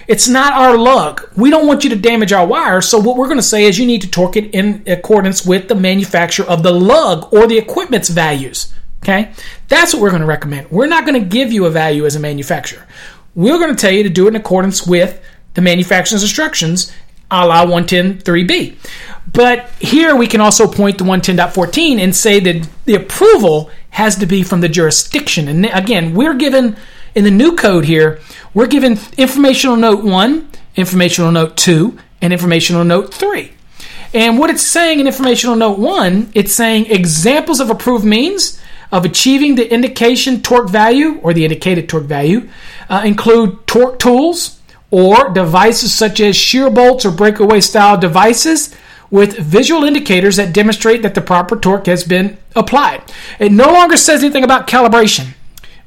It's 0.08 0.28
not 0.28 0.54
our 0.54 0.78
lug. 0.78 1.30
We 1.36 1.50
don't 1.50 1.68
want 1.68 1.84
you 1.84 1.90
to 1.90 1.96
damage 1.96 2.32
our 2.32 2.46
wire. 2.46 2.82
So 2.82 3.00
what 3.00 3.18
we're 3.18 3.28
going 3.28 3.38
to 3.38 3.44
say 3.44 3.66
is 3.66 3.80
you 3.80 3.86
need 3.86 4.02
to 4.02 4.10
torque 4.10 4.36
it 4.38 4.54
in 4.54 4.84
accordance 4.88 5.46
with 5.46 5.68
the 5.68 5.76
manufacturer 5.76 6.46
of 6.46 6.64
the 6.64 6.72
lug 6.72 7.34
or 7.34 7.48
the 7.48 7.58
equipment's 7.58 8.10
values. 8.10 8.74
Okay? 9.04 9.32
That's 9.68 9.94
what 9.94 10.02
we're 10.02 10.10
going 10.10 10.22
to 10.22 10.28
recommend. 10.28 10.70
We're 10.72 10.88
not 10.88 11.06
going 11.06 11.22
to 11.22 11.28
give 11.28 11.52
you 11.52 11.66
a 11.66 11.70
value 11.70 12.06
as 12.06 12.16
a 12.16 12.20
manufacturer. 12.20 12.88
We're 13.36 13.60
going 13.60 13.76
to 13.76 13.80
tell 13.80 13.92
you 13.92 14.04
to 14.04 14.10
do 14.10 14.26
it 14.26 14.30
in 14.30 14.36
accordance 14.36 14.86
with 14.86 15.24
the 15.56 15.62
manufacturer's 15.62 16.22
instructions, 16.22 16.94
a 17.32 17.46
la 17.46 17.66
110.3b. 17.66 18.76
But 19.32 19.70
here 19.80 20.16
we 20.16 20.28
can 20.28 20.40
also 20.40 20.68
point 20.68 21.00
to 21.00 21.04
110.14 21.04 22.00
and 22.00 22.16
say 22.16 22.40
that 22.40 22.68
the 22.86 22.96
approval 22.96 23.70
has 23.90 24.16
to 24.18 24.26
be 24.26 24.44
from 24.44 24.62
the 24.62 24.70
jurisdiction. 24.70 25.48
And 25.48 25.66
again, 25.66 26.14
we're 26.14 26.36
given 26.36 26.78
in 27.16 27.24
the 27.24 27.32
new 27.32 27.56
code 27.56 27.86
here, 27.86 28.20
we're 28.54 28.68
given 28.68 29.00
informational 29.18 29.78
note 29.78 30.04
1, 30.04 30.50
informational 30.76 31.32
note 31.32 31.58
2, 31.58 31.98
and 32.22 32.34
informational 32.34 32.84
note 32.84 33.14
3. 33.14 33.52
And 34.14 34.38
what 34.38 34.50
it's 34.50 34.62
saying 34.62 35.00
in 35.00 35.08
informational 35.08 35.56
note 35.56 35.80
1, 35.80 36.32
it's 36.34 36.54
saying 36.54 36.88
examples 36.92 37.60
of 37.60 37.70
approved 37.70 38.06
means 38.06 38.62
of 38.92 39.06
achieving 39.06 39.56
the 39.56 39.74
indication 39.74 40.42
torque 40.42 40.70
value 40.70 41.20
or 41.22 41.34
the 41.34 41.44
indicated 41.44 41.90
torque 41.90 42.06
value 42.06 42.48
uh, 42.90 43.02
include 43.06 43.66
torque 43.68 44.00
tools 44.00 44.62
or 44.92 45.30
devices 45.30 45.94
such 45.94 46.20
as 46.20 46.36
shear 46.36 46.70
bolts 46.70 47.06
or 47.06 47.12
breakaway 47.12 47.60
style 47.60 47.98
devices 47.98 48.76
with 49.10 49.38
visual 49.38 49.84
indicators 49.84 50.36
that 50.38 50.54
demonstrate 50.54 51.02
that 51.02 51.16
the 51.16 51.22
proper 51.22 51.58
torque 51.58 51.88
has 51.88 52.04
been 52.04 52.38
applied. 52.56 53.02
It 53.40 53.52
no 53.52 53.72
longer 53.72 53.98
says 53.98 54.24
anything 54.24 54.44
about 54.44 54.68
calibration. 54.68 55.34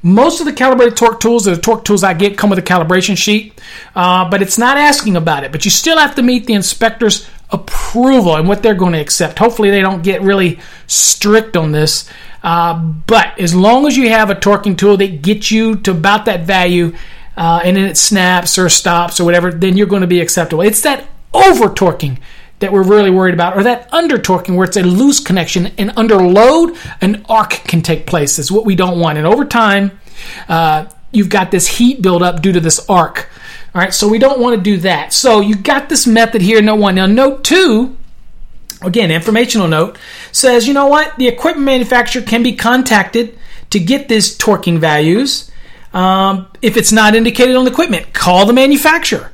Most 0.01 0.39
of 0.39 0.45
the 0.45 0.53
calibrated 0.53 0.95
torque 0.95 1.19
tools, 1.19 1.43
the 1.43 1.57
torque 1.57 1.83
tools 1.83 2.03
I 2.03 2.13
get, 2.13 2.37
come 2.37 2.49
with 2.49 2.59
a 2.59 2.63
calibration 2.63 3.17
sheet, 3.17 3.59
uh, 3.95 4.29
but 4.29 4.41
it's 4.41 4.57
not 4.57 4.77
asking 4.77 5.17
about 5.17 5.43
it. 5.43 5.51
But 5.51 5.65
you 5.65 5.71
still 5.71 5.97
have 5.97 6.15
to 6.15 6.21
meet 6.21 6.45
the 6.45 6.53
inspector's 6.53 7.27
approval 7.49 8.35
and 8.35 8.47
what 8.47 8.63
they're 8.63 8.75
going 8.75 8.93
to 8.93 8.99
accept. 8.99 9.39
Hopefully, 9.39 9.71
they 9.71 9.81
don't 9.81 10.01
get 10.01 10.21
really 10.21 10.59
strict 10.87 11.57
on 11.57 11.73
this. 11.73 12.09
Uh, 12.41 12.79
but 12.79 13.37
as 13.37 13.53
long 13.53 13.85
as 13.87 13.97
you 13.97 14.07
have 14.09 14.29
a 14.29 14.35
torquing 14.35 14.77
tool 14.77 14.95
that 14.95 15.21
gets 15.21 15.51
you 15.51 15.75
to 15.75 15.91
about 15.91 16.25
that 16.25 16.45
value, 16.45 16.95
uh, 17.35 17.61
and 17.63 17.75
then 17.75 17.85
it 17.85 17.97
snaps 17.97 18.57
or 18.57 18.69
stops 18.69 19.19
or 19.19 19.25
whatever, 19.25 19.51
then 19.51 19.75
you're 19.75 19.87
going 19.87 20.01
to 20.01 20.07
be 20.07 20.21
acceptable. 20.21 20.61
It's 20.61 20.81
that 20.81 21.07
over 21.33 21.67
torquing 21.67 22.19
that 22.59 22.71
we're 22.71 22.83
really 22.83 23.09
worried 23.09 23.33
about, 23.33 23.57
or 23.57 23.63
that 23.63 23.91
under 23.93 24.17
torquing 24.17 24.55
where 24.55 24.65
it's 24.65 24.77
a 24.77 24.83
loose 24.83 25.19
connection 25.19 25.67
and 25.77 25.91
under 25.95 26.17
load, 26.17 26.77
an 27.01 27.25
arc 27.29 27.51
can 27.51 27.81
take 27.81 28.05
place. 28.05 28.37
Is 28.37 28.51
what 28.51 28.65
we 28.65 28.75
don't 28.75 28.99
want. 28.99 29.17
And 29.17 29.25
over 29.25 29.45
time, 29.45 29.99
uh, 30.47 30.87
you've 31.11 31.29
got 31.29 31.51
this 31.51 31.67
heat 31.67 32.01
buildup 32.01 32.41
due 32.41 32.51
to 32.51 32.59
this 32.59 32.87
arc. 32.89 33.29
All 33.73 33.81
right, 33.81 33.93
so 33.93 34.07
we 34.07 34.19
don't 34.19 34.39
want 34.39 34.57
to 34.57 34.61
do 34.61 34.77
that. 34.77 35.13
So 35.13 35.41
you 35.41 35.55
got 35.55 35.89
this 35.89 36.07
method 36.07 36.41
here, 36.41 36.61
note 36.61 36.77
one. 36.77 36.95
Now, 36.95 37.05
note 37.05 37.43
two, 37.43 37.95
again, 38.81 39.11
informational 39.11 39.67
note, 39.67 39.97
says, 40.31 40.67
you 40.67 40.73
know 40.73 40.87
what? 40.87 41.15
The 41.17 41.27
equipment 41.27 41.65
manufacturer 41.65 42.23
can 42.23 42.41
be 42.41 42.55
contacted 42.55 43.37
to 43.69 43.79
get 43.79 44.07
these 44.07 44.35
torquing 44.37 44.79
values. 44.79 45.51
Um, 45.93 46.47
if 46.61 46.77
it's 46.77 46.91
not 46.91 47.15
indicated 47.15 47.55
on 47.55 47.65
the 47.65 47.71
equipment, 47.71 48.11
call 48.13 48.45
the 48.45 48.53
manufacturer. 48.53 49.31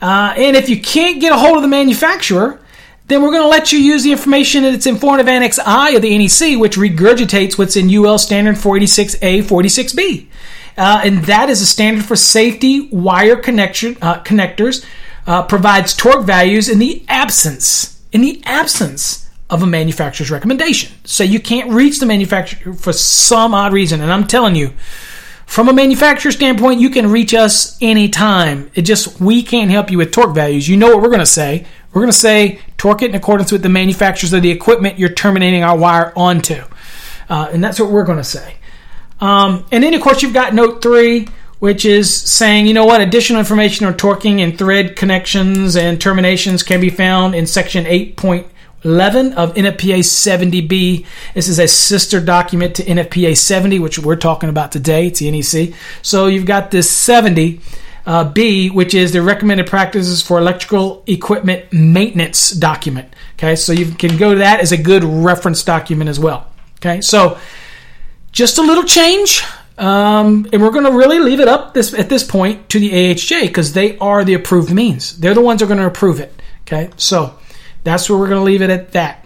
Uh, 0.00 0.34
and 0.36 0.56
if 0.56 0.68
you 0.68 0.80
can't 0.80 1.20
get 1.20 1.32
a 1.32 1.36
hold 1.36 1.56
of 1.56 1.62
the 1.62 1.68
manufacturer, 1.68 2.60
then 3.06 3.22
we're 3.22 3.30
going 3.30 3.42
to 3.42 3.48
let 3.48 3.72
you 3.72 3.78
use 3.78 4.02
the 4.02 4.12
information 4.12 4.62
that's 4.62 4.86
in 4.86 4.96
Formative 4.96 5.28
Annex 5.28 5.58
I 5.58 5.90
of 5.90 6.02
the 6.02 6.16
NEC, 6.16 6.58
which 6.58 6.76
regurgitates 6.76 7.58
what's 7.58 7.76
in 7.76 7.94
UL 7.94 8.18
Standard 8.18 8.56
486A, 8.56 9.42
46B. 9.42 10.26
Uh, 10.76 11.02
and 11.04 11.24
that 11.24 11.50
is 11.50 11.60
a 11.60 11.66
standard 11.66 12.04
for 12.04 12.16
safety 12.16 12.88
wire 12.88 13.36
connection, 13.36 13.96
uh, 14.00 14.22
connectors, 14.22 14.84
uh, 15.26 15.42
provides 15.42 15.94
torque 15.94 16.24
values 16.24 16.68
in 16.68 16.78
the 16.78 17.04
absence, 17.08 18.02
in 18.10 18.22
the 18.22 18.42
absence 18.44 19.28
of 19.50 19.62
a 19.62 19.66
manufacturer's 19.66 20.30
recommendation. 20.30 20.92
So 21.04 21.22
you 21.22 21.38
can't 21.38 21.70
reach 21.70 22.00
the 22.00 22.06
manufacturer 22.06 22.72
for 22.72 22.92
some 22.92 23.54
odd 23.54 23.72
reason. 23.72 24.00
And 24.00 24.10
I'm 24.10 24.26
telling 24.26 24.54
you, 24.54 24.72
from 25.46 25.68
a 25.68 25.72
manufacturer 25.72 26.32
standpoint, 26.32 26.80
you 26.80 26.90
can 26.90 27.10
reach 27.10 27.34
us 27.34 27.78
anytime. 27.80 28.70
It 28.74 28.82
just, 28.82 29.20
we 29.20 29.42
can't 29.42 29.70
help 29.70 29.90
you 29.90 29.98
with 29.98 30.10
torque 30.10 30.34
values. 30.34 30.68
You 30.68 30.76
know 30.76 30.88
what 30.88 31.02
we're 31.02 31.08
going 31.08 31.20
to 31.20 31.26
say. 31.26 31.66
We're 31.92 32.02
going 32.02 32.12
to 32.12 32.18
say 32.18 32.60
torque 32.76 33.02
it 33.02 33.10
in 33.10 33.14
accordance 33.14 33.52
with 33.52 33.62
the 33.62 33.68
manufacturers 33.68 34.32
of 34.32 34.42
the 34.42 34.50
equipment 34.50 34.98
you're 34.98 35.10
terminating 35.10 35.62
our 35.62 35.76
wire 35.76 36.12
onto. 36.16 36.62
Uh, 37.28 37.50
and 37.52 37.62
that's 37.62 37.78
what 37.78 37.90
we're 37.90 38.04
going 38.04 38.18
to 38.18 38.24
say. 38.24 38.56
Um, 39.20 39.64
and 39.70 39.84
then, 39.84 39.94
of 39.94 40.00
course, 40.02 40.22
you've 40.22 40.34
got 40.34 40.54
note 40.54 40.82
three, 40.82 41.28
which 41.60 41.84
is 41.84 42.14
saying, 42.14 42.66
you 42.66 42.74
know 42.74 42.84
what, 42.84 43.00
additional 43.00 43.38
information 43.38 43.86
on 43.86 43.94
torquing 43.94 44.40
and 44.40 44.58
thread 44.58 44.96
connections 44.96 45.76
and 45.76 46.00
terminations 46.00 46.62
can 46.62 46.80
be 46.80 46.90
found 46.90 47.34
in 47.34 47.46
section 47.46 47.86
8.11 48.84 49.34
of 49.34 49.54
NFPA 49.54 50.00
70B. 50.00 51.06
This 51.34 51.48
is 51.48 51.58
a 51.58 51.66
sister 51.66 52.20
document 52.20 52.76
to 52.76 52.82
NFPA 52.84 53.36
70, 53.36 53.78
which 53.78 53.98
we're 53.98 54.16
talking 54.16 54.50
about 54.50 54.72
today. 54.72 55.06
It's 55.06 55.20
the 55.20 55.30
NEC. 55.30 55.74
So 56.02 56.26
you've 56.26 56.46
got 56.46 56.70
this 56.70 56.90
70. 56.90 57.60
Uh, 58.06 58.22
B, 58.22 58.68
which 58.68 58.92
is 58.92 59.14
the 59.14 59.22
recommended 59.22 59.66
practices 59.66 60.20
for 60.20 60.38
electrical 60.38 61.02
equipment 61.06 61.72
maintenance 61.72 62.50
document. 62.50 63.08
Okay, 63.38 63.56
so 63.56 63.72
you 63.72 63.86
can 63.92 64.18
go 64.18 64.34
to 64.34 64.40
that 64.40 64.60
as 64.60 64.72
a 64.72 64.76
good 64.76 65.02
reference 65.02 65.64
document 65.64 66.10
as 66.10 66.20
well. 66.20 66.46
Okay, 66.76 67.00
so 67.00 67.38
just 68.30 68.58
a 68.58 68.60
little 68.60 68.84
change. 68.84 69.42
Um, 69.78 70.46
and 70.52 70.60
we're 70.60 70.70
going 70.70 70.84
to 70.84 70.92
really 70.92 71.18
leave 71.18 71.40
it 71.40 71.48
up 71.48 71.72
this 71.72 71.94
at 71.94 72.10
this 72.10 72.22
point 72.22 72.68
to 72.68 72.78
the 72.78 72.90
AHJ 72.90 73.40
because 73.46 73.72
they 73.72 73.96
are 73.96 74.22
the 74.22 74.34
approved 74.34 74.70
means. 74.70 75.18
They're 75.18 75.32
the 75.32 75.40
ones 75.40 75.60
that 75.60 75.64
are 75.64 75.68
going 75.68 75.80
to 75.80 75.86
approve 75.86 76.20
it. 76.20 76.42
Okay, 76.66 76.90
so 76.98 77.38
that's 77.84 78.10
where 78.10 78.18
we're 78.18 78.28
going 78.28 78.40
to 78.40 78.44
leave 78.44 78.62
it 78.62 78.70
at 78.70 78.92
that. 78.92 79.24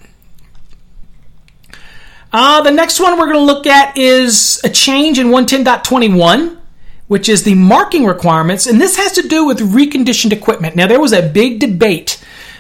Uh, 2.32 2.60
the 2.60 2.70
next 2.70 3.00
one 3.00 3.18
we're 3.18 3.24
going 3.26 3.38
to 3.38 3.44
look 3.44 3.66
at 3.66 3.96
is 3.96 4.60
a 4.62 4.68
change 4.68 5.18
in 5.18 5.28
110.21, 5.28 6.58
which 7.06 7.28
is 7.28 7.44
the 7.44 7.54
marking 7.54 8.04
requirements, 8.04 8.66
and 8.66 8.80
this 8.80 8.96
has 8.96 9.12
to 9.12 9.26
do 9.26 9.46
with 9.46 9.60
reconditioned 9.60 10.32
equipment. 10.32 10.76
Now, 10.76 10.86
there 10.86 11.00
was 11.00 11.14
a 11.14 11.22
big 11.22 11.58
debate 11.58 12.17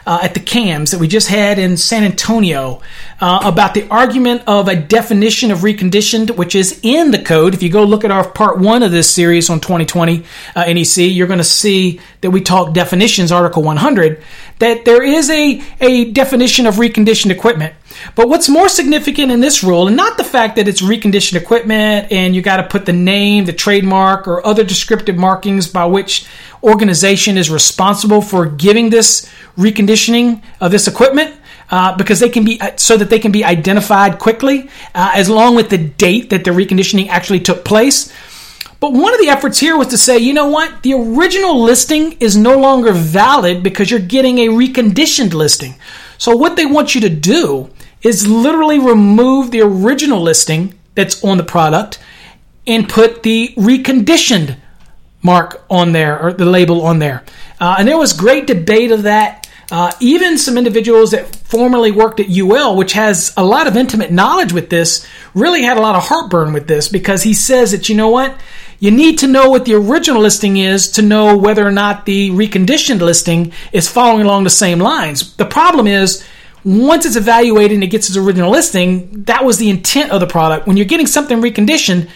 uh, 0.08 0.20
at 0.22 0.32
the 0.32 0.40
CAMS 0.40 0.92
that 0.92 1.00
we 1.00 1.06
just 1.06 1.28
had 1.28 1.58
in 1.58 1.76
San 1.76 2.02
Antonio 2.02 2.80
uh, 3.20 3.40
about 3.44 3.74
the 3.74 3.86
argument 3.90 4.42
of 4.46 4.66
a 4.66 4.74
definition 4.74 5.50
of 5.50 5.58
reconditioned, 5.58 6.34
which 6.34 6.54
is 6.54 6.80
in 6.82 7.10
the 7.10 7.18
code. 7.18 7.52
If 7.52 7.62
you 7.62 7.68
go 7.68 7.84
look 7.84 8.04
at 8.04 8.10
our 8.10 8.26
part 8.26 8.58
one 8.58 8.82
of 8.82 8.90
this 8.90 9.14
series 9.14 9.50
on 9.50 9.60
2020 9.60 10.24
uh, 10.56 10.64
NEC, 10.64 10.96
you're 10.96 11.26
going 11.26 11.40
to 11.40 11.44
see 11.44 12.00
that 12.22 12.30
we 12.30 12.40
talk 12.40 12.72
definitions, 12.72 13.30
Article 13.30 13.62
100, 13.62 14.22
that 14.60 14.86
there 14.86 15.02
is 15.02 15.28
a, 15.28 15.62
a 15.82 16.10
definition 16.10 16.66
of 16.66 16.76
reconditioned 16.76 17.30
equipment. 17.30 17.74
But 18.14 18.28
what's 18.28 18.48
more 18.48 18.68
significant 18.68 19.30
in 19.30 19.40
this 19.40 19.62
rule, 19.62 19.86
and 19.86 19.96
not 19.96 20.16
the 20.16 20.24
fact 20.24 20.56
that 20.56 20.68
it's 20.68 20.82
reconditioned 20.82 21.40
equipment 21.40 22.10
and 22.12 22.34
you 22.34 22.42
got 22.42 22.58
to 22.58 22.62
put 22.62 22.86
the 22.86 22.92
name, 22.92 23.44
the 23.44 23.52
trademark, 23.52 24.26
or 24.26 24.44
other 24.46 24.64
descriptive 24.64 25.16
markings 25.16 25.66
by 25.66 25.84
which 25.84 26.26
organization 26.62 27.38
is 27.38 27.50
responsible 27.50 28.20
for 28.20 28.46
giving 28.46 28.90
this 28.90 29.30
reconditioning 29.56 30.42
of 30.60 30.70
this 30.70 30.88
equipment. 30.88 31.34
Uh, 31.70 31.94
because 31.98 32.18
they 32.18 32.30
can 32.30 32.46
be 32.46 32.58
so 32.76 32.96
that 32.96 33.10
they 33.10 33.18
can 33.18 33.30
be 33.30 33.44
identified 33.44 34.18
quickly, 34.18 34.70
uh, 34.94 35.12
as 35.14 35.28
long 35.28 35.54
with 35.54 35.68
the 35.68 35.76
date 35.76 36.30
that 36.30 36.42
the 36.42 36.50
reconditioning 36.50 37.08
actually 37.08 37.40
took 37.40 37.62
place. 37.62 38.10
But 38.80 38.92
one 38.92 39.12
of 39.12 39.20
the 39.20 39.28
efforts 39.28 39.58
here 39.58 39.76
was 39.76 39.88
to 39.88 39.98
say, 39.98 40.18
you 40.18 40.32
know 40.32 40.46
what? 40.46 40.82
The 40.82 40.94
original 40.94 41.60
listing 41.60 42.12
is 42.20 42.36
no 42.36 42.56
longer 42.58 42.92
valid 42.92 43.62
because 43.62 43.90
you're 43.90 44.00
getting 44.00 44.38
a 44.38 44.48
reconditioned 44.48 45.34
listing. 45.34 45.74
So 46.16 46.36
what 46.36 46.56
they 46.56 46.64
want 46.64 46.94
you 46.94 47.00
to 47.02 47.10
do 47.10 47.70
is 48.02 48.26
literally 48.26 48.78
remove 48.78 49.50
the 49.50 49.60
original 49.60 50.20
listing 50.20 50.78
that's 50.94 51.22
on 51.24 51.36
the 51.36 51.44
product 51.44 51.98
and 52.66 52.88
put 52.88 53.22
the 53.22 53.54
reconditioned 53.56 54.56
mark 55.22 55.64
on 55.68 55.92
there 55.92 56.20
or 56.20 56.32
the 56.32 56.44
label 56.44 56.82
on 56.82 56.98
there. 56.98 57.24
Uh, 57.60 57.76
and 57.78 57.88
there 57.88 57.98
was 57.98 58.12
great 58.12 58.46
debate 58.46 58.92
of 58.92 59.02
that. 59.02 59.48
Uh, 59.70 59.92
even 60.00 60.38
some 60.38 60.56
individuals 60.56 61.10
that 61.10 61.36
formerly 61.36 61.90
worked 61.90 62.20
at 62.20 62.30
UL, 62.30 62.76
which 62.76 62.94
has 62.94 63.34
a 63.36 63.44
lot 63.44 63.66
of 63.66 63.76
intimate 63.76 64.10
knowledge 64.10 64.52
with 64.52 64.70
this, 64.70 65.06
really 65.34 65.62
had 65.62 65.76
a 65.76 65.80
lot 65.80 65.94
of 65.94 66.04
heartburn 66.04 66.52
with 66.52 66.66
this 66.66 66.88
because 66.88 67.22
he 67.22 67.34
says 67.34 67.72
that, 67.72 67.88
you 67.88 67.94
know 67.94 68.08
what? 68.08 68.34
You 68.80 68.90
need 68.90 69.18
to 69.18 69.26
know 69.26 69.50
what 69.50 69.64
the 69.64 69.74
original 69.74 70.22
listing 70.22 70.56
is 70.56 70.88
to 70.92 71.02
know 71.02 71.36
whether 71.36 71.66
or 71.66 71.72
not 71.72 72.06
the 72.06 72.30
reconditioned 72.30 73.00
listing 73.00 73.52
is 73.72 73.88
following 73.88 74.24
along 74.24 74.44
the 74.44 74.50
same 74.50 74.78
lines. 74.78 75.34
The 75.34 75.44
problem 75.44 75.86
is, 75.86 76.24
once 76.64 77.06
it's 77.06 77.16
evaluated 77.16 77.72
and 77.72 77.84
it 77.84 77.88
gets 77.88 78.08
its 78.08 78.16
original 78.16 78.50
listing, 78.50 79.24
that 79.24 79.44
was 79.44 79.58
the 79.58 79.70
intent 79.70 80.10
of 80.10 80.20
the 80.20 80.26
product. 80.26 80.66
When 80.66 80.76
you're 80.76 80.86
getting 80.86 81.06
something 81.06 81.40
reconditioned, 81.40 82.08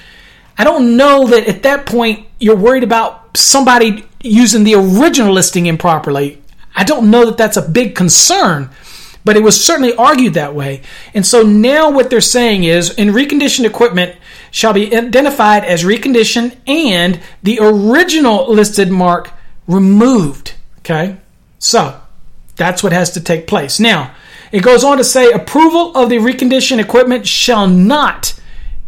I 0.58 0.64
don't 0.64 0.96
know 0.96 1.26
that 1.28 1.46
at 1.46 1.62
that 1.62 1.87
point 1.87 2.26
you're 2.38 2.56
worried 2.56 2.84
about 2.84 3.37
somebody 3.37 4.04
using 4.20 4.64
the 4.64 4.75
original 4.75 5.32
listing 5.32 5.66
improperly. 5.66 6.42
I 6.75 6.84
don't 6.84 7.11
know 7.11 7.26
that 7.26 7.37
that's 7.37 7.56
a 7.56 7.68
big 7.68 7.94
concern, 7.94 8.70
but 9.25 9.37
it 9.37 9.42
was 9.42 9.62
certainly 9.62 9.94
argued 9.94 10.34
that 10.34 10.54
way. 10.54 10.82
And 11.14 11.26
so 11.26 11.42
now 11.42 11.90
what 11.90 12.11
they're 12.11 12.20
saying 12.20 12.64
is 12.64 12.90
in 12.90 13.08
reconditioned 13.08 13.64
equipment 13.64 14.16
shall 14.50 14.72
be 14.72 14.94
identified 14.94 15.64
as 15.64 15.84
reconditioned 15.84 16.56
and 16.66 17.20
the 17.42 17.58
original 17.61 18.52
listed 18.52 18.90
mark 18.90 19.32
removed. 19.66 20.54
Okay? 20.78 21.18
So 21.58 22.00
that's 22.56 22.82
what 22.82 22.92
has 22.92 23.11
to 23.12 23.20
take 23.20 23.46
place. 23.46 23.80
Now, 23.80 24.14
it 24.52 24.62
goes 24.62 24.85
on 24.85 24.99
to 24.99 25.04
say 25.04 25.32
approval 25.32 25.97
of 25.97 26.11
the 26.11 26.18
reconditioned 26.18 26.78
equipment 26.78 27.26
shall 27.26 27.66
not 27.66 28.38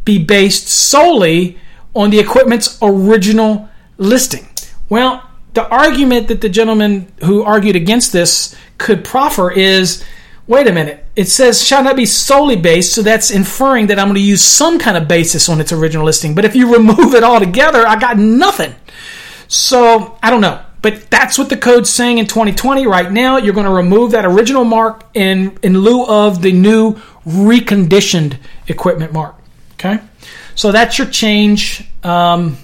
be 0.04 0.22
based 0.22 0.68
solely 0.68 1.58
on 1.94 2.10
the 2.10 2.18
equipment's 2.18 2.78
original 2.82 3.68
listing. 3.96 4.46
Well, 4.88 5.28
the 5.54 5.66
argument 5.68 6.28
that 6.28 6.40
the 6.40 6.48
gentleman 6.48 7.10
who 7.24 7.42
argued 7.42 7.76
against 7.76 8.12
this 8.12 8.54
could 8.76 9.04
proffer 9.04 9.50
is 9.50 10.04
wait 10.46 10.66
a 10.66 10.72
minute, 10.72 11.06
it 11.16 11.26
says 11.26 11.64
shall 11.64 11.82
not 11.82 11.96
be 11.96 12.04
solely 12.04 12.56
based, 12.56 12.92
so 12.92 13.02
that's 13.02 13.30
inferring 13.30 13.86
that 13.86 13.98
I'm 13.98 14.08
going 14.08 14.16
to 14.16 14.20
use 14.20 14.42
some 14.42 14.78
kind 14.78 14.96
of 14.96 15.08
basis 15.08 15.48
on 15.48 15.60
its 15.60 15.72
original 15.72 16.04
listing. 16.04 16.34
But 16.34 16.44
if 16.44 16.54
you 16.54 16.74
remove 16.74 17.14
it 17.14 17.22
altogether, 17.22 17.86
I 17.86 17.96
got 17.96 18.18
nothing. 18.18 18.74
So 19.48 20.18
I 20.22 20.30
don't 20.30 20.40
know. 20.40 20.62
But 20.84 21.08
that's 21.08 21.38
what 21.38 21.48
the 21.48 21.56
code's 21.56 21.88
saying 21.88 22.18
in 22.18 22.26
2020. 22.26 22.86
Right 22.86 23.10
now, 23.10 23.38
you're 23.38 23.54
going 23.54 23.64
to 23.64 23.72
remove 23.72 24.10
that 24.10 24.26
original 24.26 24.64
mark 24.64 25.04
in, 25.14 25.56
in 25.62 25.78
lieu 25.78 26.04
of 26.04 26.42
the 26.42 26.52
new 26.52 26.96
reconditioned 27.24 28.36
equipment 28.68 29.10
mark. 29.10 29.34
Okay? 29.80 29.98
So 30.54 30.72
that's 30.72 30.98
your 30.98 31.06
change 31.06 31.88
um, 32.02 32.58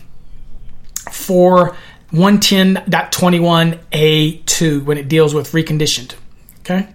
for 1.10 1.74
110.21A2 2.12 4.84
when 4.84 4.98
it 4.98 5.08
deals 5.08 5.32
with 5.32 5.52
reconditioned. 5.52 6.14
Okay. 6.58 6.88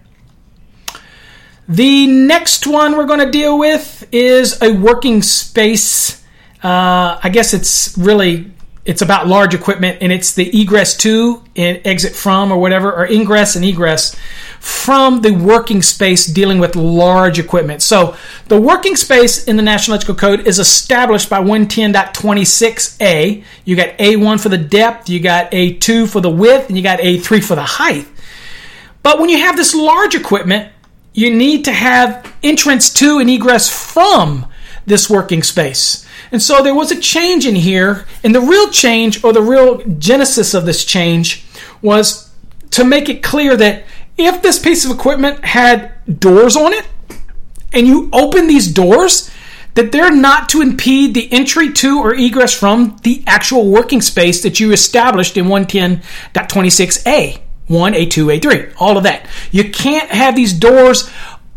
The 1.68 2.06
next 2.06 2.68
one 2.68 2.96
we're 2.96 3.06
going 3.06 3.18
to 3.18 3.32
deal 3.32 3.58
with 3.58 4.06
is 4.12 4.62
a 4.62 4.72
working 4.72 5.22
space. 5.22 6.22
Uh, 6.62 7.18
I 7.20 7.30
guess 7.32 7.52
it's 7.52 7.98
really 7.98 8.52
it's 8.86 9.02
about 9.02 9.26
large 9.26 9.52
equipment 9.52 9.98
and 10.00 10.12
it's 10.12 10.34
the 10.34 10.48
egress 10.58 10.96
to 10.98 11.42
and 11.56 11.80
exit 11.84 12.14
from 12.14 12.52
or 12.52 12.58
whatever 12.58 12.92
or 12.92 13.06
ingress 13.06 13.56
and 13.56 13.64
egress 13.64 14.14
from 14.60 15.22
the 15.22 15.32
working 15.32 15.82
space 15.82 16.26
dealing 16.26 16.60
with 16.60 16.76
large 16.76 17.40
equipment. 17.40 17.82
So 17.82 18.16
the 18.46 18.60
working 18.60 18.94
space 18.94 19.42
in 19.44 19.56
the 19.56 19.62
National 19.62 19.96
Electrical 19.96 20.14
Code 20.14 20.46
is 20.46 20.60
established 20.60 21.28
by 21.28 21.40
110.26a. 21.40 23.42
You 23.64 23.76
got 23.76 23.98
A1 23.98 24.40
for 24.40 24.48
the 24.48 24.58
depth, 24.58 25.08
you 25.08 25.18
got 25.20 25.50
A2 25.50 26.08
for 26.08 26.20
the 26.20 26.30
width, 26.30 26.68
and 26.68 26.76
you 26.76 26.82
got 26.82 27.00
A3 27.00 27.42
for 27.42 27.56
the 27.56 27.62
height. 27.62 28.06
But 29.02 29.18
when 29.18 29.30
you 29.30 29.38
have 29.38 29.56
this 29.56 29.74
large 29.74 30.14
equipment, 30.14 30.70
you 31.12 31.34
need 31.34 31.64
to 31.64 31.72
have 31.72 32.32
entrance 32.42 32.92
to 32.94 33.18
and 33.18 33.28
egress 33.28 33.68
from 33.68 34.46
this 34.86 35.10
working 35.10 35.42
space. 35.42 36.06
And 36.32 36.40
so 36.40 36.62
there 36.62 36.74
was 36.74 36.90
a 36.90 37.00
change 37.00 37.46
in 37.46 37.54
here, 37.54 38.06
and 38.24 38.34
the 38.34 38.40
real 38.40 38.70
change, 38.70 39.22
or 39.22 39.32
the 39.32 39.42
real 39.42 39.78
genesis 39.98 40.54
of 40.54 40.64
this 40.64 40.84
change, 40.84 41.44
was 41.82 42.32
to 42.70 42.84
make 42.84 43.08
it 43.08 43.22
clear 43.22 43.56
that 43.56 43.84
if 44.16 44.42
this 44.42 44.58
piece 44.58 44.84
of 44.84 44.90
equipment 44.90 45.44
had 45.44 45.92
doors 46.20 46.56
on 46.56 46.72
it, 46.72 46.86
and 47.72 47.86
you 47.86 48.08
open 48.12 48.46
these 48.46 48.72
doors, 48.72 49.30
that 49.74 49.92
they're 49.92 50.14
not 50.14 50.48
to 50.48 50.62
impede 50.62 51.12
the 51.12 51.30
entry 51.30 51.72
to 51.72 52.00
or 52.00 52.14
egress 52.14 52.58
from 52.58 52.96
the 53.02 53.22
actual 53.26 53.68
working 53.68 54.00
space 54.00 54.42
that 54.42 54.58
you 54.58 54.72
established 54.72 55.36
in 55.36 55.44
110.26a. 55.46 57.40
A1, 57.68 57.96
A2, 57.96 58.38
A3, 58.38 58.74
all 58.78 58.96
of 58.96 59.02
that. 59.04 59.26
You 59.50 59.70
can't 59.70 60.08
have 60.10 60.36
these 60.36 60.52
doors 60.52 61.10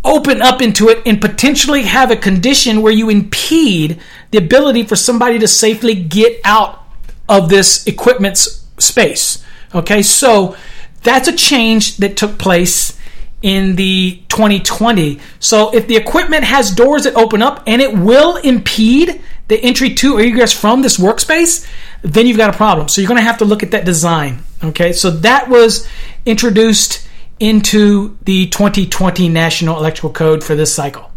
open 0.03 0.41
up 0.41 0.61
into 0.61 0.87
it 0.89 1.01
and 1.05 1.19
potentially 1.19 1.83
have 1.83 2.11
a 2.11 2.15
condition 2.15 2.81
where 2.81 2.93
you 2.93 3.09
impede 3.09 3.99
the 4.31 4.37
ability 4.37 4.83
for 4.83 4.95
somebody 4.95 5.39
to 5.39 5.47
safely 5.47 5.93
get 5.95 6.39
out 6.45 6.85
of 7.27 7.49
this 7.49 7.85
equipment's 7.85 8.65
space. 8.77 9.43
Okay, 9.75 10.01
so 10.01 10.55
that's 11.03 11.27
a 11.27 11.35
change 11.35 11.97
that 11.97 12.17
took 12.17 12.37
place 12.37 12.97
in 13.41 13.75
the 13.75 14.21
2020. 14.29 15.19
So 15.39 15.73
if 15.73 15.87
the 15.87 15.95
equipment 15.95 16.43
has 16.43 16.71
doors 16.71 17.03
that 17.03 17.15
open 17.15 17.41
up 17.41 17.63
and 17.67 17.81
it 17.81 17.93
will 17.97 18.37
impede 18.37 19.21
the 19.47 19.59
entry 19.61 19.93
to 19.95 20.17
or 20.17 20.21
egress 20.21 20.53
from 20.53 20.81
this 20.81 20.97
workspace, 20.97 21.67
then 22.01 22.27
you've 22.27 22.37
got 22.37 22.53
a 22.53 22.57
problem. 22.57 22.87
So 22.87 23.01
you're 23.01 23.07
going 23.07 23.19
to 23.19 23.23
have 23.23 23.37
to 23.39 23.45
look 23.45 23.63
at 23.63 23.71
that 23.71 23.85
design. 23.85 24.43
Okay, 24.63 24.91
so 24.91 25.09
that 25.09 25.49
was 25.49 25.87
introduced 26.25 27.07
into 27.39 28.17
the 28.23 28.47
2020 28.47 29.29
National 29.29 29.77
Electrical 29.77 30.11
Code 30.11 30.43
for 30.43 30.55
this 30.55 30.73
cycle. 30.73 31.11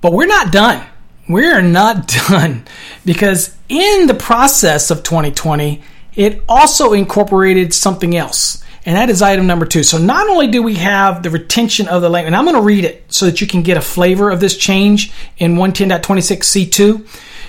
But 0.00 0.12
we're 0.12 0.26
not 0.26 0.52
done. 0.52 0.86
We're 1.28 1.62
not 1.62 2.08
done 2.28 2.64
because 3.04 3.56
in 3.68 4.06
the 4.06 4.14
process 4.14 4.90
of 4.90 5.02
2020, 5.02 5.82
it 6.14 6.42
also 6.48 6.92
incorporated 6.92 7.74
something 7.74 8.16
else. 8.16 8.62
And 8.86 8.96
that 8.96 9.10
is 9.10 9.20
item 9.20 9.48
number 9.48 9.66
two. 9.66 9.82
So 9.82 9.98
not 9.98 10.28
only 10.28 10.46
do 10.46 10.62
we 10.62 10.76
have 10.76 11.24
the 11.24 11.30
retention 11.30 11.88
of 11.88 12.02
the 12.02 12.08
language, 12.08 12.28
and 12.28 12.36
I'm 12.36 12.44
going 12.44 12.54
to 12.54 12.62
read 12.62 12.84
it 12.84 13.04
so 13.12 13.26
that 13.26 13.40
you 13.40 13.46
can 13.46 13.62
get 13.62 13.76
a 13.76 13.80
flavor 13.80 14.30
of 14.30 14.38
this 14.38 14.56
change 14.56 15.12
in 15.38 15.56
110.26c2 15.56 17.06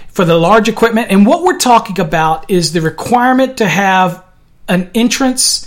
for 0.08 0.26
the 0.26 0.36
large 0.36 0.68
equipment. 0.68 1.12
And 1.12 1.28
what 1.28 1.44
we're 1.44 1.60
talking 1.60 2.00
about 2.00 2.50
is 2.50 2.74
the 2.74 2.82
requirement 2.82 3.58
to 3.58 3.68
have 3.68 4.26
an 4.68 4.90
entrance 4.96 5.67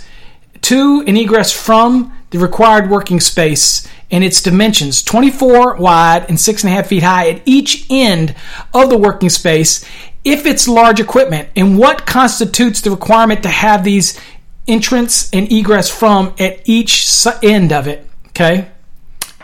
to 0.61 1.03
and 1.07 1.17
egress 1.17 1.51
from 1.51 2.15
the 2.31 2.39
required 2.39 2.89
working 2.89 3.19
space 3.19 3.87
and 4.09 4.23
its 4.23 4.41
dimensions 4.41 5.01
24 5.01 5.77
wide 5.77 6.25
and 6.27 6.37
6.5 6.37 6.87
feet 6.87 7.03
high 7.03 7.29
at 7.29 7.41
each 7.45 7.85
end 7.89 8.35
of 8.73 8.89
the 8.89 8.97
working 8.97 9.29
space 9.29 9.85
if 10.23 10.45
it's 10.45 10.67
large 10.67 10.99
equipment. 10.99 11.49
And 11.55 11.77
what 11.77 12.05
constitutes 12.05 12.81
the 12.81 12.91
requirement 12.91 13.43
to 13.43 13.49
have 13.49 13.83
these 13.83 14.19
entrance 14.67 15.29
and 15.33 15.51
egress 15.51 15.89
from 15.89 16.33
at 16.39 16.67
each 16.69 17.07
end 17.41 17.71
of 17.71 17.87
it 17.87 18.07
okay 18.27 18.69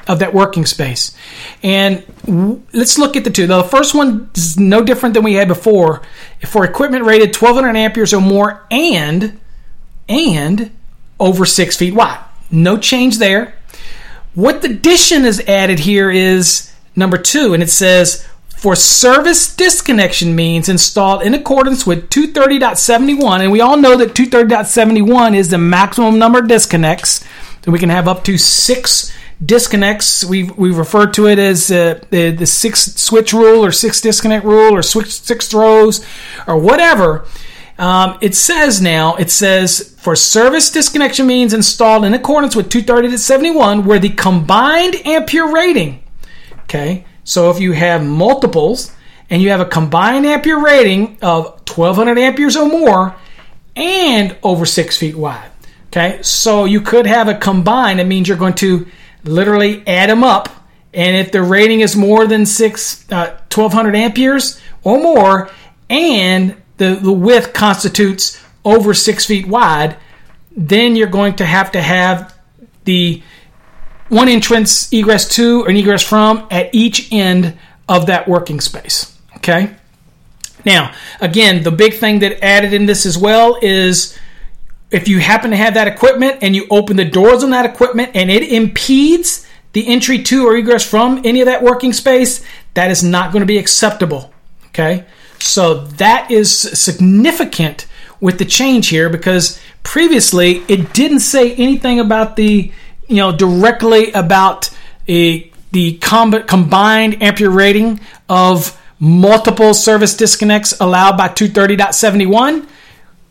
of 0.08 0.20
that 0.20 0.34
working 0.34 0.66
space? 0.66 1.16
And 1.64 2.06
w- 2.26 2.62
let's 2.74 2.98
look 2.98 3.16
at 3.16 3.24
the 3.24 3.30
two. 3.30 3.48
The 3.48 3.64
first 3.64 3.96
one 3.96 4.30
is 4.36 4.60
no 4.60 4.84
different 4.84 5.16
than 5.16 5.24
we 5.24 5.34
had 5.34 5.48
before. 5.48 6.04
For 6.46 6.64
equipment 6.64 7.06
rated 7.06 7.36
1200 7.36 7.76
amperes 7.76 8.14
or 8.14 8.22
more 8.22 8.66
and 8.70 9.40
and 10.10 10.72
over 11.20 11.46
six 11.46 11.76
feet 11.76 11.94
wide. 11.94 12.24
No 12.52 12.78
change 12.78 13.18
there. 13.18 13.56
What 14.34 14.62
the 14.62 14.70
addition 14.70 15.26
is 15.26 15.40
added 15.48 15.80
here 15.80 16.12
is 16.12 16.72
number 16.96 17.18
two, 17.18 17.54
and 17.54 17.64
it 17.64 17.70
says 17.70 18.28
for 18.58 18.76
service 18.76 19.56
disconnection 19.56 20.36
means 20.36 20.68
installed 20.68 21.22
in 21.22 21.34
accordance 21.36 21.86
with 21.86 22.10
230.71, 22.10 23.42
and 23.42 23.52
we 23.52 23.62
all 23.62 23.78
know 23.78 23.96
that 23.98 24.16
230.71 24.16 25.36
is 25.36 25.50
the 25.50 25.58
maximum 25.60 26.18
number 26.18 26.40
of 26.40 26.48
disconnects. 26.48 27.24
So 27.64 27.72
we 27.72 27.80
can 27.80 27.90
have 27.90 28.08
up 28.08 28.24
to 28.24 28.38
six 28.38 29.14
disconnects. 29.44 30.26
We 30.26 30.46
we 30.46 30.72
refer 30.72 31.08
to 31.12 31.28
it 31.28 31.38
as 31.38 31.70
uh, 31.72 32.04
the 32.10 32.32
the 32.32 32.46
six 32.46 32.96
switch 32.96 33.34
rule 33.34 33.64
or 33.64 33.72
six 33.72 34.02
disconnect 34.02 34.46
rule 34.46 34.74
or 34.74 34.82
switch 34.82 35.22
six 35.22 35.48
throws 35.48 36.06
or 36.48 36.58
whatever. 36.58 37.26
Um, 37.78 38.18
it 38.22 38.34
says 38.36 38.82
now, 38.82 39.16
it 39.16 39.30
says 39.30 39.96
for 40.00 40.16
service 40.16 40.72
disconnection 40.72 41.28
means 41.28 41.54
installed 41.54 42.06
in 42.06 42.14
accordance 42.14 42.56
with 42.56 42.70
230 42.70 43.10
to 43.10 43.18
71, 43.18 43.86
where 43.86 44.00
the 44.00 44.10
combined 44.10 44.96
ampere 45.06 45.54
rating, 45.54 46.04
okay, 46.64 47.06
so 47.24 47.52
if 47.52 47.60
you 47.60 47.74
have 47.74 48.04
multiples 48.04 48.92
and 49.30 49.42
you 49.42 49.50
have 49.50 49.60
a 49.60 49.66
combined 49.66 50.26
ampere 50.26 50.64
rating 50.64 51.18
of 51.22 51.46
1200 51.70 52.18
amperes 52.18 52.56
or 52.56 52.68
more 52.68 53.16
and 53.76 54.36
over 54.42 54.66
six 54.66 54.98
feet 54.98 55.16
wide, 55.16 55.52
okay, 55.88 56.20
so 56.24 56.66
you 56.66 56.82
could 56.82 57.06
have 57.06 57.28
a 57.28 57.36
combined, 57.36 58.00
it 58.00 58.08
means 58.08 58.28
you're 58.28 58.38
going 58.38 58.56
to 58.56 58.88
literally 59.24 59.86
add 59.86 60.10
them 60.10 60.24
up. 60.24 60.50
And 60.94 61.16
if 61.16 61.32
the 61.32 61.44
rating 61.44 61.82
is 61.82 61.96
more 61.96 62.26
than 62.26 62.48
six, 62.48 63.06
uh, 63.12 63.38
1200 63.54 63.96
amperes 63.96 64.60
or 64.84 65.00
more, 65.00 65.52
and 65.90 66.56
the, 66.78 66.96
the 66.96 67.12
width 67.12 67.54
constitutes 67.54 68.42
over 68.64 68.94
six 68.94 69.26
feet 69.26 69.48
wide, 69.48 69.98
then 70.56 70.96
you're 70.96 71.08
going 71.08 71.36
to 71.36 71.46
have 71.46 71.72
to 71.72 71.82
have 71.82 72.36
the 72.84 73.22
one 74.10 74.30
entrance 74.30 74.92
egress 74.94 75.28
to 75.36 75.64
or 75.64 75.70
egress 75.70 76.04
from 76.04 76.48
at 76.50 76.74
each 76.74 77.12
end 77.12 77.58
of 77.90 78.08
that 78.08 78.28
working 78.28 78.60
space. 78.60 79.18
Okay. 79.38 79.76
Now, 80.66 80.94
again, 81.22 81.64
the 81.64 81.72
big 81.72 81.96
thing 81.96 82.20
that 82.20 82.44
added 82.44 82.74
in 82.74 82.86
this 82.86 83.06
as 83.06 83.18
well 83.18 83.58
is 83.62 84.18
if 84.92 85.08
you 85.08 85.20
happen 85.20 85.52
to 85.52 85.58
have 85.58 85.76
that 85.76 85.88
equipment 85.88 86.40
and 86.42 86.56
you 86.56 86.68
open 86.70 86.98
the 86.98 87.06
doors 87.06 87.44
on 87.44 87.52
that 87.52 87.66
equipment 87.66 88.12
and 88.16 88.32
it 88.32 88.44
impedes 88.44 89.46
the 89.74 89.88
entry 89.88 90.24
to 90.24 90.48
or 90.48 90.56
egress 90.56 90.84
from 90.84 91.22
any 91.24 91.42
of 91.42 91.46
that 91.46 91.62
working 91.62 91.94
space, 91.94 92.44
that 92.74 92.90
is 92.90 93.04
not 93.04 93.32
going 93.32 93.42
to 93.42 93.46
be 93.46 93.58
acceptable. 93.58 94.34
Okay. 94.68 95.06
So 95.40 95.86
that 95.86 96.32
is 96.32 96.52
significant 96.52 97.88
with 98.20 98.40
the 98.40 98.46
change 98.46 98.90
here 98.90 99.10
because 99.10 99.60
previously 99.84 100.64
it 100.68 100.94
didn't 100.94 101.20
say 101.20 101.54
anything 101.56 102.00
about 102.00 102.36
the, 102.36 102.72
you 103.08 103.16
know, 103.16 103.32
directly 103.32 104.12
about 104.12 104.70
a, 105.08 105.52
the 105.72 105.98
combined 105.98 107.22
ampere 107.22 107.50
rating 107.50 108.00
of 108.28 108.80
multiple 109.00 109.74
service 109.74 110.16
disconnects 110.16 110.80
allowed 110.80 111.18
by 111.18 111.28
230.71. 111.30 112.68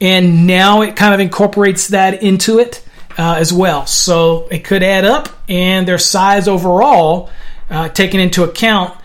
And 0.00 0.46
now 0.46 0.82
it 0.82 0.94
kind 0.94 1.14
of 1.14 1.20
incorporates 1.20 1.88
that 1.88 2.22
into 2.22 2.58
it 2.58 2.86
uh, 3.18 3.36
as 3.38 3.52
well. 3.52 3.86
So 3.86 4.46
it 4.50 4.64
could 4.64 4.82
add 4.82 5.04
up, 5.04 5.28
and 5.48 5.88
their 5.88 5.98
size 5.98 6.48
overall, 6.48 7.30
uh, 7.70 7.88
taken 7.88 8.20
into 8.20 8.44
account, 8.44 8.96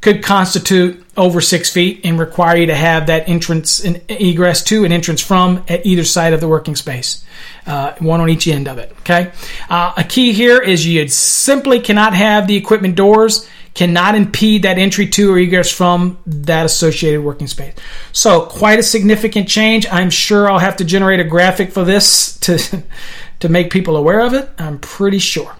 could 0.00 0.22
constitute 0.22 1.04
over 1.16 1.40
six 1.40 1.70
feet 1.70 2.00
and 2.04 2.18
require 2.18 2.56
you 2.56 2.66
to 2.66 2.74
have 2.74 3.08
that 3.08 3.28
entrance 3.28 3.84
and 3.84 4.00
egress 4.08 4.64
to 4.64 4.84
and 4.84 4.92
entrance 4.92 5.20
from 5.20 5.62
at 5.68 5.84
either 5.84 6.04
side 6.04 6.32
of 6.32 6.40
the 6.40 6.48
working 6.48 6.74
space, 6.74 7.24
uh, 7.66 7.92
one 7.98 8.20
on 8.20 8.30
each 8.30 8.48
end 8.48 8.66
of 8.66 8.78
it. 8.78 8.90
Okay. 9.00 9.30
Uh, 9.68 9.92
a 9.96 10.04
key 10.04 10.32
here 10.32 10.58
is 10.58 10.86
you 10.86 11.06
simply 11.08 11.80
cannot 11.80 12.14
have 12.14 12.46
the 12.46 12.56
equipment 12.56 12.94
doors 12.94 13.48
cannot 13.74 14.14
impede 14.14 14.62
that 14.62 14.78
entry 14.78 15.06
to 15.06 15.32
or 15.32 15.38
egress 15.38 15.70
from 15.70 16.18
that 16.26 16.66
associated 16.66 17.22
working 17.22 17.46
space. 17.46 17.74
So 18.12 18.42
quite 18.42 18.78
a 18.78 18.82
significant 18.82 19.48
change. 19.48 19.86
I'm 19.90 20.10
sure 20.10 20.50
I'll 20.50 20.58
have 20.58 20.76
to 20.76 20.84
generate 20.84 21.20
a 21.20 21.24
graphic 21.24 21.72
for 21.72 21.84
this 21.84 22.38
to 22.40 22.58
to 23.40 23.48
make 23.48 23.70
people 23.70 23.96
aware 23.96 24.20
of 24.20 24.34
it. 24.34 24.48
I'm 24.58 24.78
pretty 24.78 25.18
sure. 25.18 25.56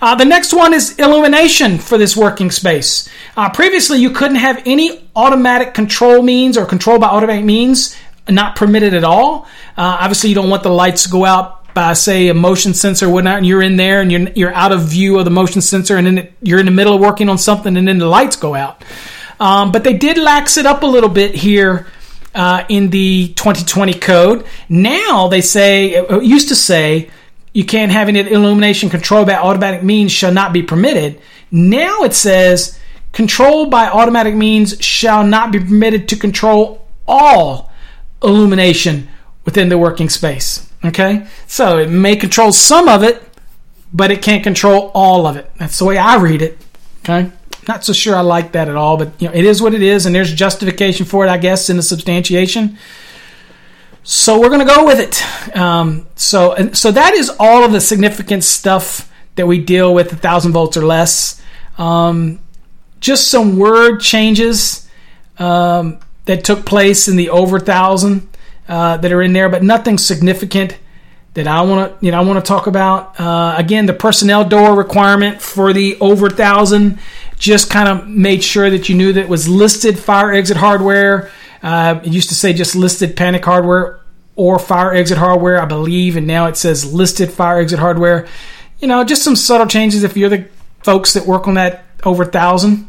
Uh, 0.00 0.14
the 0.14 0.24
next 0.24 0.52
one 0.52 0.74
is 0.74 0.98
illumination 0.98 1.78
for 1.78 1.96
this 1.96 2.14
working 2.14 2.50
space. 2.50 3.08
Uh, 3.36 3.50
previously, 3.50 3.98
you 3.98 4.10
couldn't 4.10 4.36
have 4.36 4.62
any 4.64 5.08
automatic 5.16 5.74
control 5.74 6.22
means 6.22 6.56
or 6.56 6.64
control 6.66 6.98
by 6.98 7.08
automatic 7.08 7.44
means 7.44 7.96
not 8.28 8.56
permitted 8.56 8.94
at 8.94 9.04
all. 9.04 9.46
Uh, 9.76 9.98
obviously, 10.00 10.28
you 10.28 10.34
don't 10.34 10.50
want 10.50 10.62
the 10.62 10.70
lights 10.70 11.04
to 11.04 11.10
go 11.10 11.24
out 11.24 11.74
by, 11.74 11.92
say, 11.94 12.28
a 12.28 12.34
motion 12.34 12.72
sensor 12.74 13.06
or 13.06 13.10
whatnot, 13.10 13.38
and 13.38 13.46
you're 13.46 13.62
in 13.62 13.76
there 13.76 14.00
and 14.00 14.12
you're, 14.12 14.28
you're 14.30 14.54
out 14.54 14.70
of 14.70 14.82
view 14.82 15.18
of 15.18 15.24
the 15.24 15.30
motion 15.30 15.60
sensor, 15.60 15.96
and 15.96 16.06
then 16.06 16.28
you're 16.40 16.60
in 16.60 16.66
the 16.66 16.72
middle 16.72 16.94
of 16.94 17.00
working 17.00 17.28
on 17.28 17.36
something, 17.36 17.76
and 17.76 17.88
then 17.88 17.98
the 17.98 18.06
lights 18.06 18.36
go 18.36 18.54
out. 18.54 18.84
Um, 19.40 19.72
but 19.72 19.82
they 19.82 19.94
did 19.94 20.16
lax 20.16 20.56
it 20.56 20.66
up 20.66 20.84
a 20.84 20.86
little 20.86 21.10
bit 21.10 21.34
here. 21.34 21.86
Uh, 22.36 22.64
in 22.68 22.90
the 22.90 23.28
2020 23.28 23.94
code. 23.94 24.44
Now 24.68 25.28
they 25.28 25.40
say, 25.40 25.90
it 25.90 26.24
used 26.24 26.48
to 26.48 26.56
say, 26.56 27.08
you 27.52 27.64
can't 27.64 27.92
have 27.92 28.08
any 28.08 28.18
illumination 28.28 28.90
control 28.90 29.24
by 29.24 29.34
automatic 29.34 29.84
means 29.84 30.10
shall 30.10 30.32
not 30.32 30.52
be 30.52 30.64
permitted. 30.64 31.20
Now 31.52 32.02
it 32.02 32.12
says 32.12 32.76
control 33.14 33.66
by 33.66 33.88
automatic 33.88 34.34
means 34.34 34.78
shall 34.84 35.24
not 35.24 35.52
be 35.52 35.58
permitted 35.58 36.08
to 36.08 36.16
control 36.16 36.86
all 37.06 37.72
illumination 38.22 39.08
within 39.44 39.68
the 39.68 39.78
working 39.78 40.08
space. 40.08 40.70
Okay? 40.84 41.26
So 41.46 41.78
it 41.78 41.88
may 41.88 42.16
control 42.16 42.52
some 42.52 42.88
of 42.88 43.02
it, 43.02 43.22
but 43.92 44.10
it 44.10 44.20
can't 44.20 44.42
control 44.42 44.90
all 44.94 45.26
of 45.26 45.36
it. 45.36 45.50
That's 45.56 45.78
the 45.78 45.84
way 45.84 45.96
I 45.96 46.16
read 46.16 46.42
it. 46.42 46.58
Okay? 47.02 47.30
Not 47.66 47.84
so 47.84 47.92
sure 47.92 48.16
I 48.16 48.20
like 48.20 48.52
that 48.52 48.68
at 48.68 48.76
all, 48.76 48.96
but 48.96 49.12
you 49.20 49.28
know, 49.28 49.34
it 49.34 49.44
is 49.44 49.62
what 49.62 49.72
it 49.72 49.82
is, 49.82 50.04
and 50.04 50.14
there's 50.14 50.32
justification 50.32 51.06
for 51.06 51.24
it, 51.24 51.30
I 51.30 51.38
guess, 51.38 51.70
in 51.70 51.76
the 51.76 51.82
substantiation. 51.82 52.76
So 54.02 54.38
we're 54.38 54.48
going 54.48 54.66
to 54.66 54.74
go 54.74 54.84
with 54.84 55.00
it. 55.00 55.56
Um, 55.56 56.06
so 56.14 56.70
so 56.74 56.92
that 56.92 57.14
is 57.14 57.30
all 57.38 57.64
of 57.64 57.72
the 57.72 57.80
significant 57.80 58.44
stuff 58.44 59.10
that 59.36 59.46
we 59.46 59.58
deal 59.58 59.94
with 59.94 60.12
a 60.12 60.16
thousand 60.16 60.52
volts 60.52 60.76
or 60.76 60.84
less. 60.84 61.40
Um, 61.78 62.40
just 63.04 63.30
some 63.30 63.58
word 63.58 63.98
changes 63.98 64.88
um, 65.38 65.98
that 66.24 66.42
took 66.42 66.64
place 66.64 67.06
in 67.06 67.16
the 67.16 67.28
over 67.28 67.60
thousand 67.60 68.26
uh, 68.66 68.96
that 68.96 69.12
are 69.12 69.20
in 69.20 69.34
there, 69.34 69.50
but 69.50 69.62
nothing 69.62 69.98
significant 69.98 70.78
that 71.34 71.46
I 71.46 71.60
want 71.60 72.00
to, 72.00 72.06
you 72.06 72.12
know, 72.12 72.18
I 72.18 72.24
want 72.24 72.42
to 72.42 72.48
talk 72.48 72.66
about. 72.66 73.20
Uh, 73.20 73.56
again, 73.58 73.84
the 73.84 73.92
personnel 73.92 74.48
door 74.48 74.74
requirement 74.74 75.42
for 75.42 75.74
the 75.74 75.98
over 76.00 76.30
thousand 76.30 76.98
just 77.36 77.68
kind 77.68 77.90
of 77.90 78.08
made 78.08 78.42
sure 78.42 78.70
that 78.70 78.88
you 78.88 78.94
knew 78.94 79.12
that 79.12 79.20
it 79.20 79.28
was 79.28 79.46
listed 79.50 79.98
fire 79.98 80.32
exit 80.32 80.56
hardware. 80.56 81.30
Uh, 81.62 82.00
it 82.02 82.10
used 82.10 82.30
to 82.30 82.34
say 82.34 82.54
just 82.54 82.74
listed 82.74 83.18
panic 83.18 83.44
hardware 83.44 84.00
or 84.34 84.58
fire 84.58 84.94
exit 84.94 85.18
hardware, 85.18 85.60
I 85.60 85.66
believe, 85.66 86.16
and 86.16 86.26
now 86.26 86.46
it 86.46 86.56
says 86.56 86.90
listed 86.90 87.30
fire 87.30 87.60
exit 87.60 87.80
hardware. 87.80 88.26
You 88.78 88.88
know, 88.88 89.04
just 89.04 89.22
some 89.22 89.36
subtle 89.36 89.66
changes 89.66 90.04
if 90.04 90.16
you're 90.16 90.30
the 90.30 90.48
folks 90.82 91.12
that 91.12 91.26
work 91.26 91.46
on 91.46 91.54
that 91.54 91.84
over 92.02 92.24
thousand. 92.24 92.88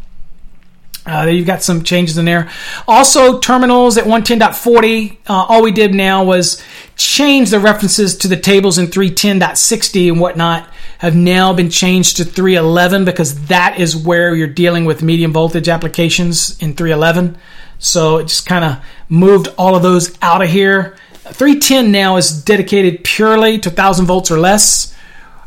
Uh, 1.05 1.27
you've 1.27 1.45
got 1.45 1.61
some 1.61 1.83
changes 1.83 2.17
in 2.17 2.25
there. 2.25 2.49
Also, 2.87 3.39
terminals 3.39 3.97
at 3.97 4.05
110.40. 4.05 5.17
Uh, 5.27 5.33
all 5.33 5.61
we 5.61 5.71
did 5.71 5.93
now 5.93 6.23
was 6.23 6.63
change 6.95 7.51
the 7.51 7.59
references 7.59 8.17
to 8.17 8.27
the 8.27 8.37
tables 8.37 8.77
in 8.77 8.87
310.60 8.87 10.11
and 10.11 10.19
whatnot 10.19 10.67
have 10.97 11.15
now 11.15 11.53
been 11.53 11.69
changed 11.69 12.17
to 12.17 12.25
311 12.25 13.05
because 13.05 13.45
that 13.47 13.79
is 13.79 13.95
where 13.95 14.33
you're 14.33 14.47
dealing 14.47 14.85
with 14.85 15.03
medium 15.03 15.31
voltage 15.31 15.69
applications 15.69 16.59
in 16.61 16.73
311. 16.73 17.37
So 17.77 18.17
it 18.17 18.23
just 18.23 18.47
kind 18.47 18.65
of 18.65 18.83
moved 19.09 19.49
all 19.57 19.75
of 19.75 19.83
those 19.83 20.17
out 20.21 20.41
of 20.41 20.49
here. 20.49 20.97
310 21.25 21.91
now 21.91 22.17
is 22.17 22.43
dedicated 22.43 23.03
purely 23.03 23.59
to 23.59 23.69
1,000 23.69 24.05
volts 24.05 24.31
or 24.31 24.39
less, 24.39 24.95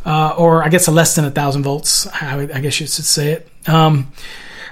uh, 0.04 0.34
or 0.36 0.62
I 0.62 0.68
guess 0.68 0.86
less 0.88 1.14
than 1.14 1.24
1,000 1.24 1.62
volts. 1.62 2.06
I, 2.06 2.42
I, 2.42 2.60
guess 2.60 2.80
you 2.80 2.86
should 2.86 3.04
say 3.04 3.32
it. 3.32 3.48
Um, 3.66 4.12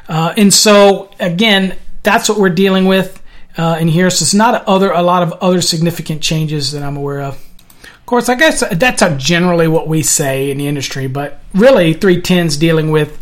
uh, 0.09 0.35
and 0.37 0.53
so 0.53 1.11
again, 1.19 1.77
that's 2.03 2.29
what 2.29 2.39
we're 2.39 2.51
dealing 2.51 2.87
with 2.87 3.23
uh, 3.57 3.79
in 3.81 3.89
here. 3.89 4.11
So 4.11 4.23
it's 4.23 4.35
not 4.35 4.55
a 4.55 4.69
other 4.69 4.91
a 4.91 5.03
lot 5.03 5.23
of 5.23 5.33
other 5.35 5.61
significant 5.61 6.23
changes 6.23 6.73
that 6.73 6.83
I'm 6.83 6.97
aware 6.97 7.23
of. 7.23 7.35
Of 7.83 8.07
course, 8.07 8.29
I 8.29 8.37
guess 8.37 8.63
that's 8.73 9.03
generally 9.17 9.67
what 9.67 9.89
we 9.89 10.03
say 10.03 10.51
in 10.51 10.59
the 10.59 10.69
industry, 10.69 11.09
but 11.09 11.41
really 11.53 11.93
310s 11.95 12.59
dealing 12.59 12.91
with 12.91 13.21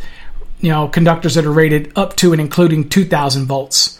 you 0.61 0.71
know 0.71 0.89
conductors 0.89 1.35
that 1.37 1.47
are 1.47 1.53
rated 1.53 1.93
up 1.97 2.17
to 2.17 2.33
and 2.33 2.41
including 2.41 2.89
2,000 2.89 3.47
volts. 3.47 3.99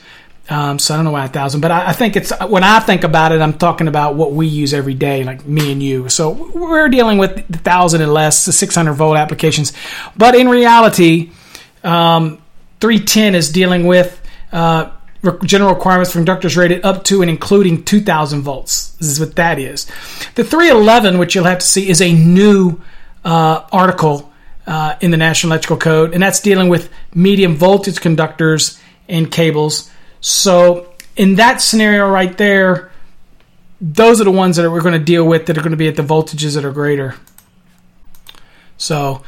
Um, 0.51 0.79
so 0.79 0.93
I 0.93 0.99
don't 0.99 1.07
know 1.07 1.11
why 1.11 1.25
a 1.25 1.29
thousand, 1.29 1.63
but 1.63 1.71
I, 1.71 1.89
I, 1.89 1.93
think 1.95 2.17
it's 2.17 2.31
when 2.49 2.63
I 2.63 2.79
think 2.81 3.03
about 3.03 3.33
it, 3.33 3.41
I'm 3.41 3.55
talking 3.55 3.89
about 3.89 4.15
what 4.15 4.33
we 4.33 4.47
use 4.47 4.75
every 4.75 4.93
day, 4.93 5.25
like 5.25 5.47
me 5.47 5.73
and 5.73 5.83
you. 5.83 6.11
So 6.11 6.51
we're 6.55 6.91
dealing 6.91 7.17
with 7.17 7.49
the 7.49 7.57
thousand 7.57 8.03
and 8.03 8.13
less, 8.13 8.45
the 8.45 8.53
600 8.53 8.93
volt 8.93 9.17
applications. 9.17 9.73
But 10.19 10.35
in 10.35 10.51
reality, 10.51 11.31
um, 11.83 12.43
310 12.81 13.35
is 13.35 13.51
dealing 13.51 13.87
with 13.87 14.21
uh, 14.53 14.91
general 15.45 15.73
requirements 15.73 16.13
for 16.13 16.19
conductors 16.19 16.57
rated 16.57 16.85
up 16.85 17.05
to 17.05 17.23
and 17.23 17.31
including 17.31 17.85
2000 17.85 18.43
volts. 18.43 18.91
This 18.93 19.09
is 19.09 19.21
what 19.21 19.37
that 19.37 19.59
is. 19.59 19.87
The 20.35 20.45
311, 20.45 21.19
which 21.19 21.35
you'll 21.35 21.45
have 21.45 21.59
to 21.59 21.67
see, 21.67 21.89
is 21.89 22.03
a 22.03 22.13
new 22.13 22.81
uh, 23.25 23.67
article 23.73 24.33
uh, 24.67 24.97
in 25.01 25.11
the 25.11 25.17
National 25.17 25.53
Electrical 25.53 25.77
Code, 25.77 26.15
and 26.15 26.23
that's 26.23 26.41
dealing 26.41 26.69
with 26.69 26.91
medium 27.15 27.57
voltage 27.57 28.01
conductors 28.01 28.81
and 29.09 29.31
cables. 29.31 29.91
So, 30.21 30.93
in 31.17 31.37
that 31.37 31.61
scenario 31.61 32.09
right 32.09 32.37
there, 32.37 32.91
those 33.81 34.21
are 34.21 34.25
the 34.25 34.33
ones 34.33 34.57
that 34.57 34.71
we're 34.71 34.81
going 34.81 34.99
to 34.99 35.05
deal 35.05 35.25
with 35.25 35.47
that 35.47 35.59
are 35.59 35.61
going 35.61 35.73
to 35.73 35.77
be 35.77 35.89
at 35.89 35.97
the 35.97 36.03
voltages 36.03 36.55
that 36.55 36.65
are 36.65 36.73
greater. 36.73 37.15
So, 38.77 39.23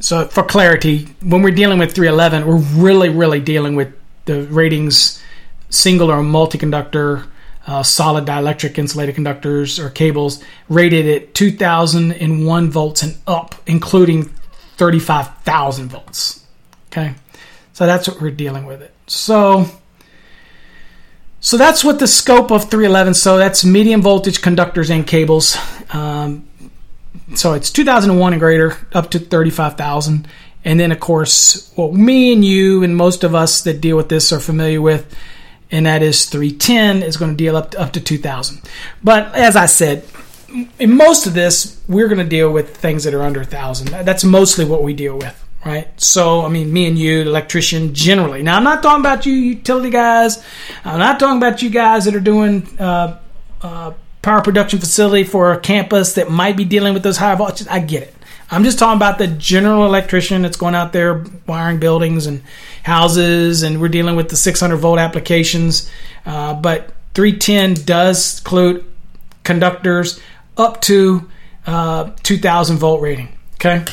so 0.00 0.26
for 0.26 0.42
clarity, 0.42 1.08
when 1.22 1.42
we're 1.42 1.54
dealing 1.54 1.78
with 1.78 1.94
311, 1.94 2.46
we're 2.46 2.56
really, 2.82 3.08
really 3.08 3.40
dealing 3.40 3.76
with 3.76 3.94
the 4.24 4.44
ratings 4.44 5.22
single 5.68 6.10
or 6.10 6.22
multi-conductor 6.22 7.26
uh, 7.66 7.82
solid 7.82 8.24
dielectric 8.24 8.78
insulated 8.78 9.14
conductors 9.14 9.78
or 9.78 9.90
cables 9.90 10.42
rated 10.68 11.06
at 11.06 11.34
2001 11.34 12.70
volts 12.70 13.02
and 13.02 13.16
up, 13.26 13.54
including 13.66 14.24
35,000 14.76 15.88
volts. 15.88 16.44
Okay, 16.88 17.14
so 17.72 17.86
that's 17.86 18.08
what 18.08 18.20
we're 18.20 18.30
dealing 18.30 18.66
with 18.66 18.82
it. 18.82 18.92
So, 19.06 19.66
so 21.40 21.56
that's 21.56 21.84
what 21.84 21.98
the 22.00 22.08
scope 22.08 22.50
of 22.50 22.70
311. 22.70 23.14
So 23.14 23.38
that's 23.38 23.64
medium 23.64 24.02
voltage 24.02 24.42
conductors 24.42 24.90
and 24.90 25.06
cables. 25.06 25.56
Um, 25.92 26.48
so 27.34 27.54
it's 27.54 27.70
2001 27.70 28.32
and 28.32 28.40
greater 28.40 28.76
up 28.92 29.10
to 29.10 29.18
35,000. 29.18 30.26
And 30.64 30.78
then, 30.78 30.92
of 30.92 31.00
course, 31.00 31.72
what 31.74 31.94
me 31.94 32.32
and 32.32 32.44
you 32.44 32.82
and 32.82 32.96
most 32.96 33.24
of 33.24 33.34
us 33.34 33.62
that 33.62 33.80
deal 33.80 33.96
with 33.96 34.08
this 34.08 34.32
are 34.32 34.40
familiar 34.40 34.80
with, 34.80 35.14
and 35.70 35.86
that 35.86 36.02
is 36.02 36.26
310 36.26 37.02
is 37.02 37.16
going 37.16 37.30
to 37.30 37.36
deal 37.36 37.56
up 37.56 37.70
to, 37.70 37.80
up 37.80 37.92
to 37.92 38.00
2,000. 38.00 38.60
But 39.02 39.34
as 39.34 39.56
I 39.56 39.66
said, 39.66 40.04
in 40.78 40.96
most 40.96 41.26
of 41.26 41.34
this, 41.34 41.80
we're 41.88 42.08
going 42.08 42.18
to 42.18 42.24
deal 42.24 42.52
with 42.52 42.76
things 42.76 43.04
that 43.04 43.14
are 43.14 43.22
under 43.22 43.40
1,000. 43.40 43.88
That's 44.04 44.24
mostly 44.24 44.64
what 44.64 44.82
we 44.82 44.92
deal 44.92 45.16
with, 45.16 45.42
right? 45.64 45.88
So, 46.00 46.44
I 46.44 46.48
mean, 46.48 46.72
me 46.72 46.86
and 46.86 46.98
you, 46.98 47.22
electrician, 47.22 47.94
generally. 47.94 48.42
Now, 48.42 48.56
I'm 48.56 48.64
not 48.64 48.82
talking 48.82 49.00
about 49.00 49.24
you 49.26 49.32
utility 49.32 49.90
guys. 49.90 50.44
I'm 50.84 50.98
not 50.98 51.20
talking 51.20 51.38
about 51.38 51.62
you 51.62 51.70
guys 51.70 52.04
that 52.04 52.14
are 52.14 52.20
doing 52.20 52.66
uh, 52.78 53.18
uh, 53.62 53.92
power 54.22 54.42
production 54.42 54.78
facility 54.78 55.24
for 55.24 55.52
a 55.52 55.60
campus 55.60 56.14
that 56.14 56.30
might 56.30 56.56
be 56.56 56.64
dealing 56.64 56.94
with 56.94 57.02
those 57.02 57.16
high 57.16 57.34
voltages. 57.34 57.68
I 57.70 57.80
get 57.80 58.02
it. 58.02 58.14
I'm 58.52 58.64
just 58.64 58.78
talking 58.78 58.96
about 58.96 59.18
the 59.18 59.28
general 59.28 59.86
electrician 59.86 60.42
that's 60.42 60.56
going 60.56 60.74
out 60.74 60.92
there 60.92 61.24
wiring 61.46 61.78
buildings 61.78 62.26
and 62.26 62.42
houses, 62.82 63.62
and 63.62 63.80
we're 63.80 63.88
dealing 63.88 64.16
with 64.16 64.28
the 64.28 64.36
600 64.36 64.76
volt 64.76 64.98
applications. 64.98 65.88
Uh, 66.26 66.54
but 66.54 66.92
310 67.14 67.84
does 67.84 68.40
include 68.40 68.84
conductors 69.44 70.20
up 70.56 70.80
to 70.82 71.28
uh, 71.66 72.10
2000 72.24 72.78
volt 72.78 73.00
rating. 73.00 73.28
Okay, 73.54 73.84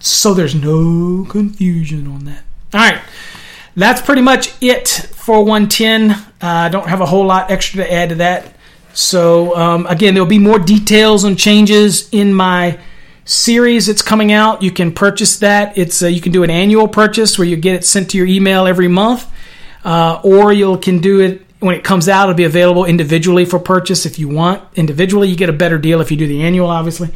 so 0.00 0.34
there's 0.34 0.54
no 0.54 1.24
confusion 1.28 2.08
on 2.08 2.24
that. 2.24 2.42
All 2.74 2.80
right, 2.80 3.00
that's 3.76 4.02
pretty 4.02 4.22
much 4.22 4.52
it 4.60 4.88
for 4.88 5.44
110. 5.44 6.10
Uh, 6.10 6.16
I 6.40 6.66
uh, 6.66 6.68
don't 6.70 6.88
have 6.88 7.00
a 7.00 7.06
whole 7.06 7.24
lot 7.24 7.52
extra 7.52 7.84
to 7.84 7.92
add 7.92 8.08
to 8.08 8.14
that. 8.16 8.55
So 8.96 9.54
um, 9.54 9.86
again, 9.88 10.14
there'll 10.14 10.26
be 10.26 10.38
more 10.38 10.58
details 10.58 11.26
on 11.26 11.36
changes 11.36 12.08
in 12.12 12.32
my 12.32 12.78
series 13.26 13.88
that's 13.88 14.00
coming 14.00 14.32
out. 14.32 14.62
You 14.62 14.70
can 14.70 14.90
purchase 14.90 15.38
that. 15.40 15.76
It's 15.76 16.02
uh, 16.02 16.06
you 16.06 16.22
can 16.22 16.32
do 16.32 16.44
an 16.44 16.50
annual 16.50 16.88
purchase 16.88 17.38
where 17.38 17.46
you 17.46 17.56
get 17.56 17.74
it 17.74 17.84
sent 17.84 18.10
to 18.12 18.16
your 18.16 18.26
email 18.26 18.66
every 18.66 18.88
month, 18.88 19.30
uh, 19.84 20.22
or 20.24 20.50
you 20.50 20.78
can 20.78 21.00
do 21.00 21.20
it 21.20 21.42
when 21.60 21.74
it 21.74 21.84
comes 21.84 22.08
out. 22.08 22.30
It'll 22.30 22.36
be 22.36 22.44
available 22.44 22.86
individually 22.86 23.44
for 23.44 23.58
purchase 23.58 24.06
if 24.06 24.18
you 24.18 24.28
want. 24.28 24.62
Individually, 24.76 25.28
you 25.28 25.36
get 25.36 25.50
a 25.50 25.54
better 25.54 25.76
deal 25.76 26.00
if 26.00 26.10
you 26.10 26.16
do 26.16 26.26
the 26.26 26.42
annual, 26.42 26.68
obviously. 26.68 27.10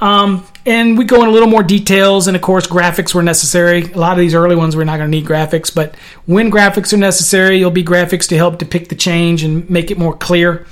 Um, 0.00 0.44
and 0.66 0.98
we 0.98 1.04
go 1.04 1.22
in 1.22 1.28
a 1.28 1.32
little 1.32 1.48
more 1.48 1.62
details, 1.62 2.26
and 2.26 2.36
of 2.36 2.42
course, 2.42 2.66
graphics 2.66 3.14
were 3.14 3.22
necessary. 3.22 3.82
A 3.82 3.98
lot 3.98 4.12
of 4.14 4.18
these 4.18 4.34
early 4.34 4.56
ones 4.56 4.74
we're 4.74 4.82
not 4.82 4.96
going 4.96 5.08
to 5.08 5.16
need 5.16 5.26
graphics, 5.26 5.72
but 5.72 5.94
when 6.26 6.50
graphics 6.50 6.92
are 6.92 6.96
necessary, 6.96 7.58
you'll 7.58 7.70
be 7.70 7.84
graphics 7.84 8.26
to 8.30 8.36
help 8.36 8.58
depict 8.58 8.88
the 8.88 8.96
change 8.96 9.44
and 9.44 9.70
make 9.70 9.92
it 9.92 9.98
more 9.98 10.16
clear. 10.16 10.66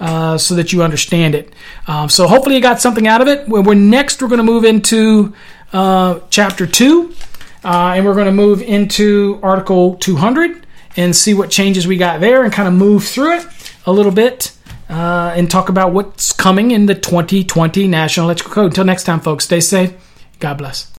Uh, 0.00 0.38
so 0.38 0.54
that 0.54 0.72
you 0.72 0.82
understand 0.82 1.34
it. 1.34 1.52
Um, 1.86 2.08
so 2.08 2.26
hopefully 2.26 2.54
you 2.54 2.62
got 2.62 2.80
something 2.80 3.06
out 3.06 3.20
of 3.20 3.28
it. 3.28 3.46
We're, 3.46 3.74
next 3.74 4.22
we're 4.22 4.28
going 4.28 4.38
to 4.38 4.42
move 4.42 4.64
into 4.64 5.34
uh, 5.74 6.20
chapter 6.30 6.66
two, 6.66 7.14
uh, 7.62 7.92
and 7.94 8.06
we're 8.06 8.14
going 8.14 8.24
to 8.24 8.32
move 8.32 8.62
into 8.62 9.38
Article 9.42 9.96
200 9.96 10.66
and 10.96 11.14
see 11.14 11.34
what 11.34 11.50
changes 11.50 11.86
we 11.86 11.98
got 11.98 12.20
there, 12.20 12.44
and 12.44 12.52
kind 12.52 12.66
of 12.66 12.72
move 12.72 13.04
through 13.04 13.40
it 13.40 13.46
a 13.84 13.92
little 13.92 14.12
bit. 14.12 14.52
Uh, 14.88 15.32
and 15.36 15.48
talk 15.48 15.68
about 15.68 15.92
what's 15.92 16.32
coming 16.32 16.72
in 16.72 16.86
the 16.86 16.96
2020 16.96 17.86
National 17.86 18.26
Electrical 18.26 18.52
Code. 18.52 18.66
Until 18.72 18.84
next 18.84 19.04
time, 19.04 19.20
folks, 19.20 19.44
stay 19.44 19.60
safe. 19.60 19.92
God 20.40 20.58
bless. 20.58 20.90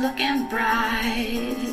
Looking 0.00 0.46
bright. 0.48 1.67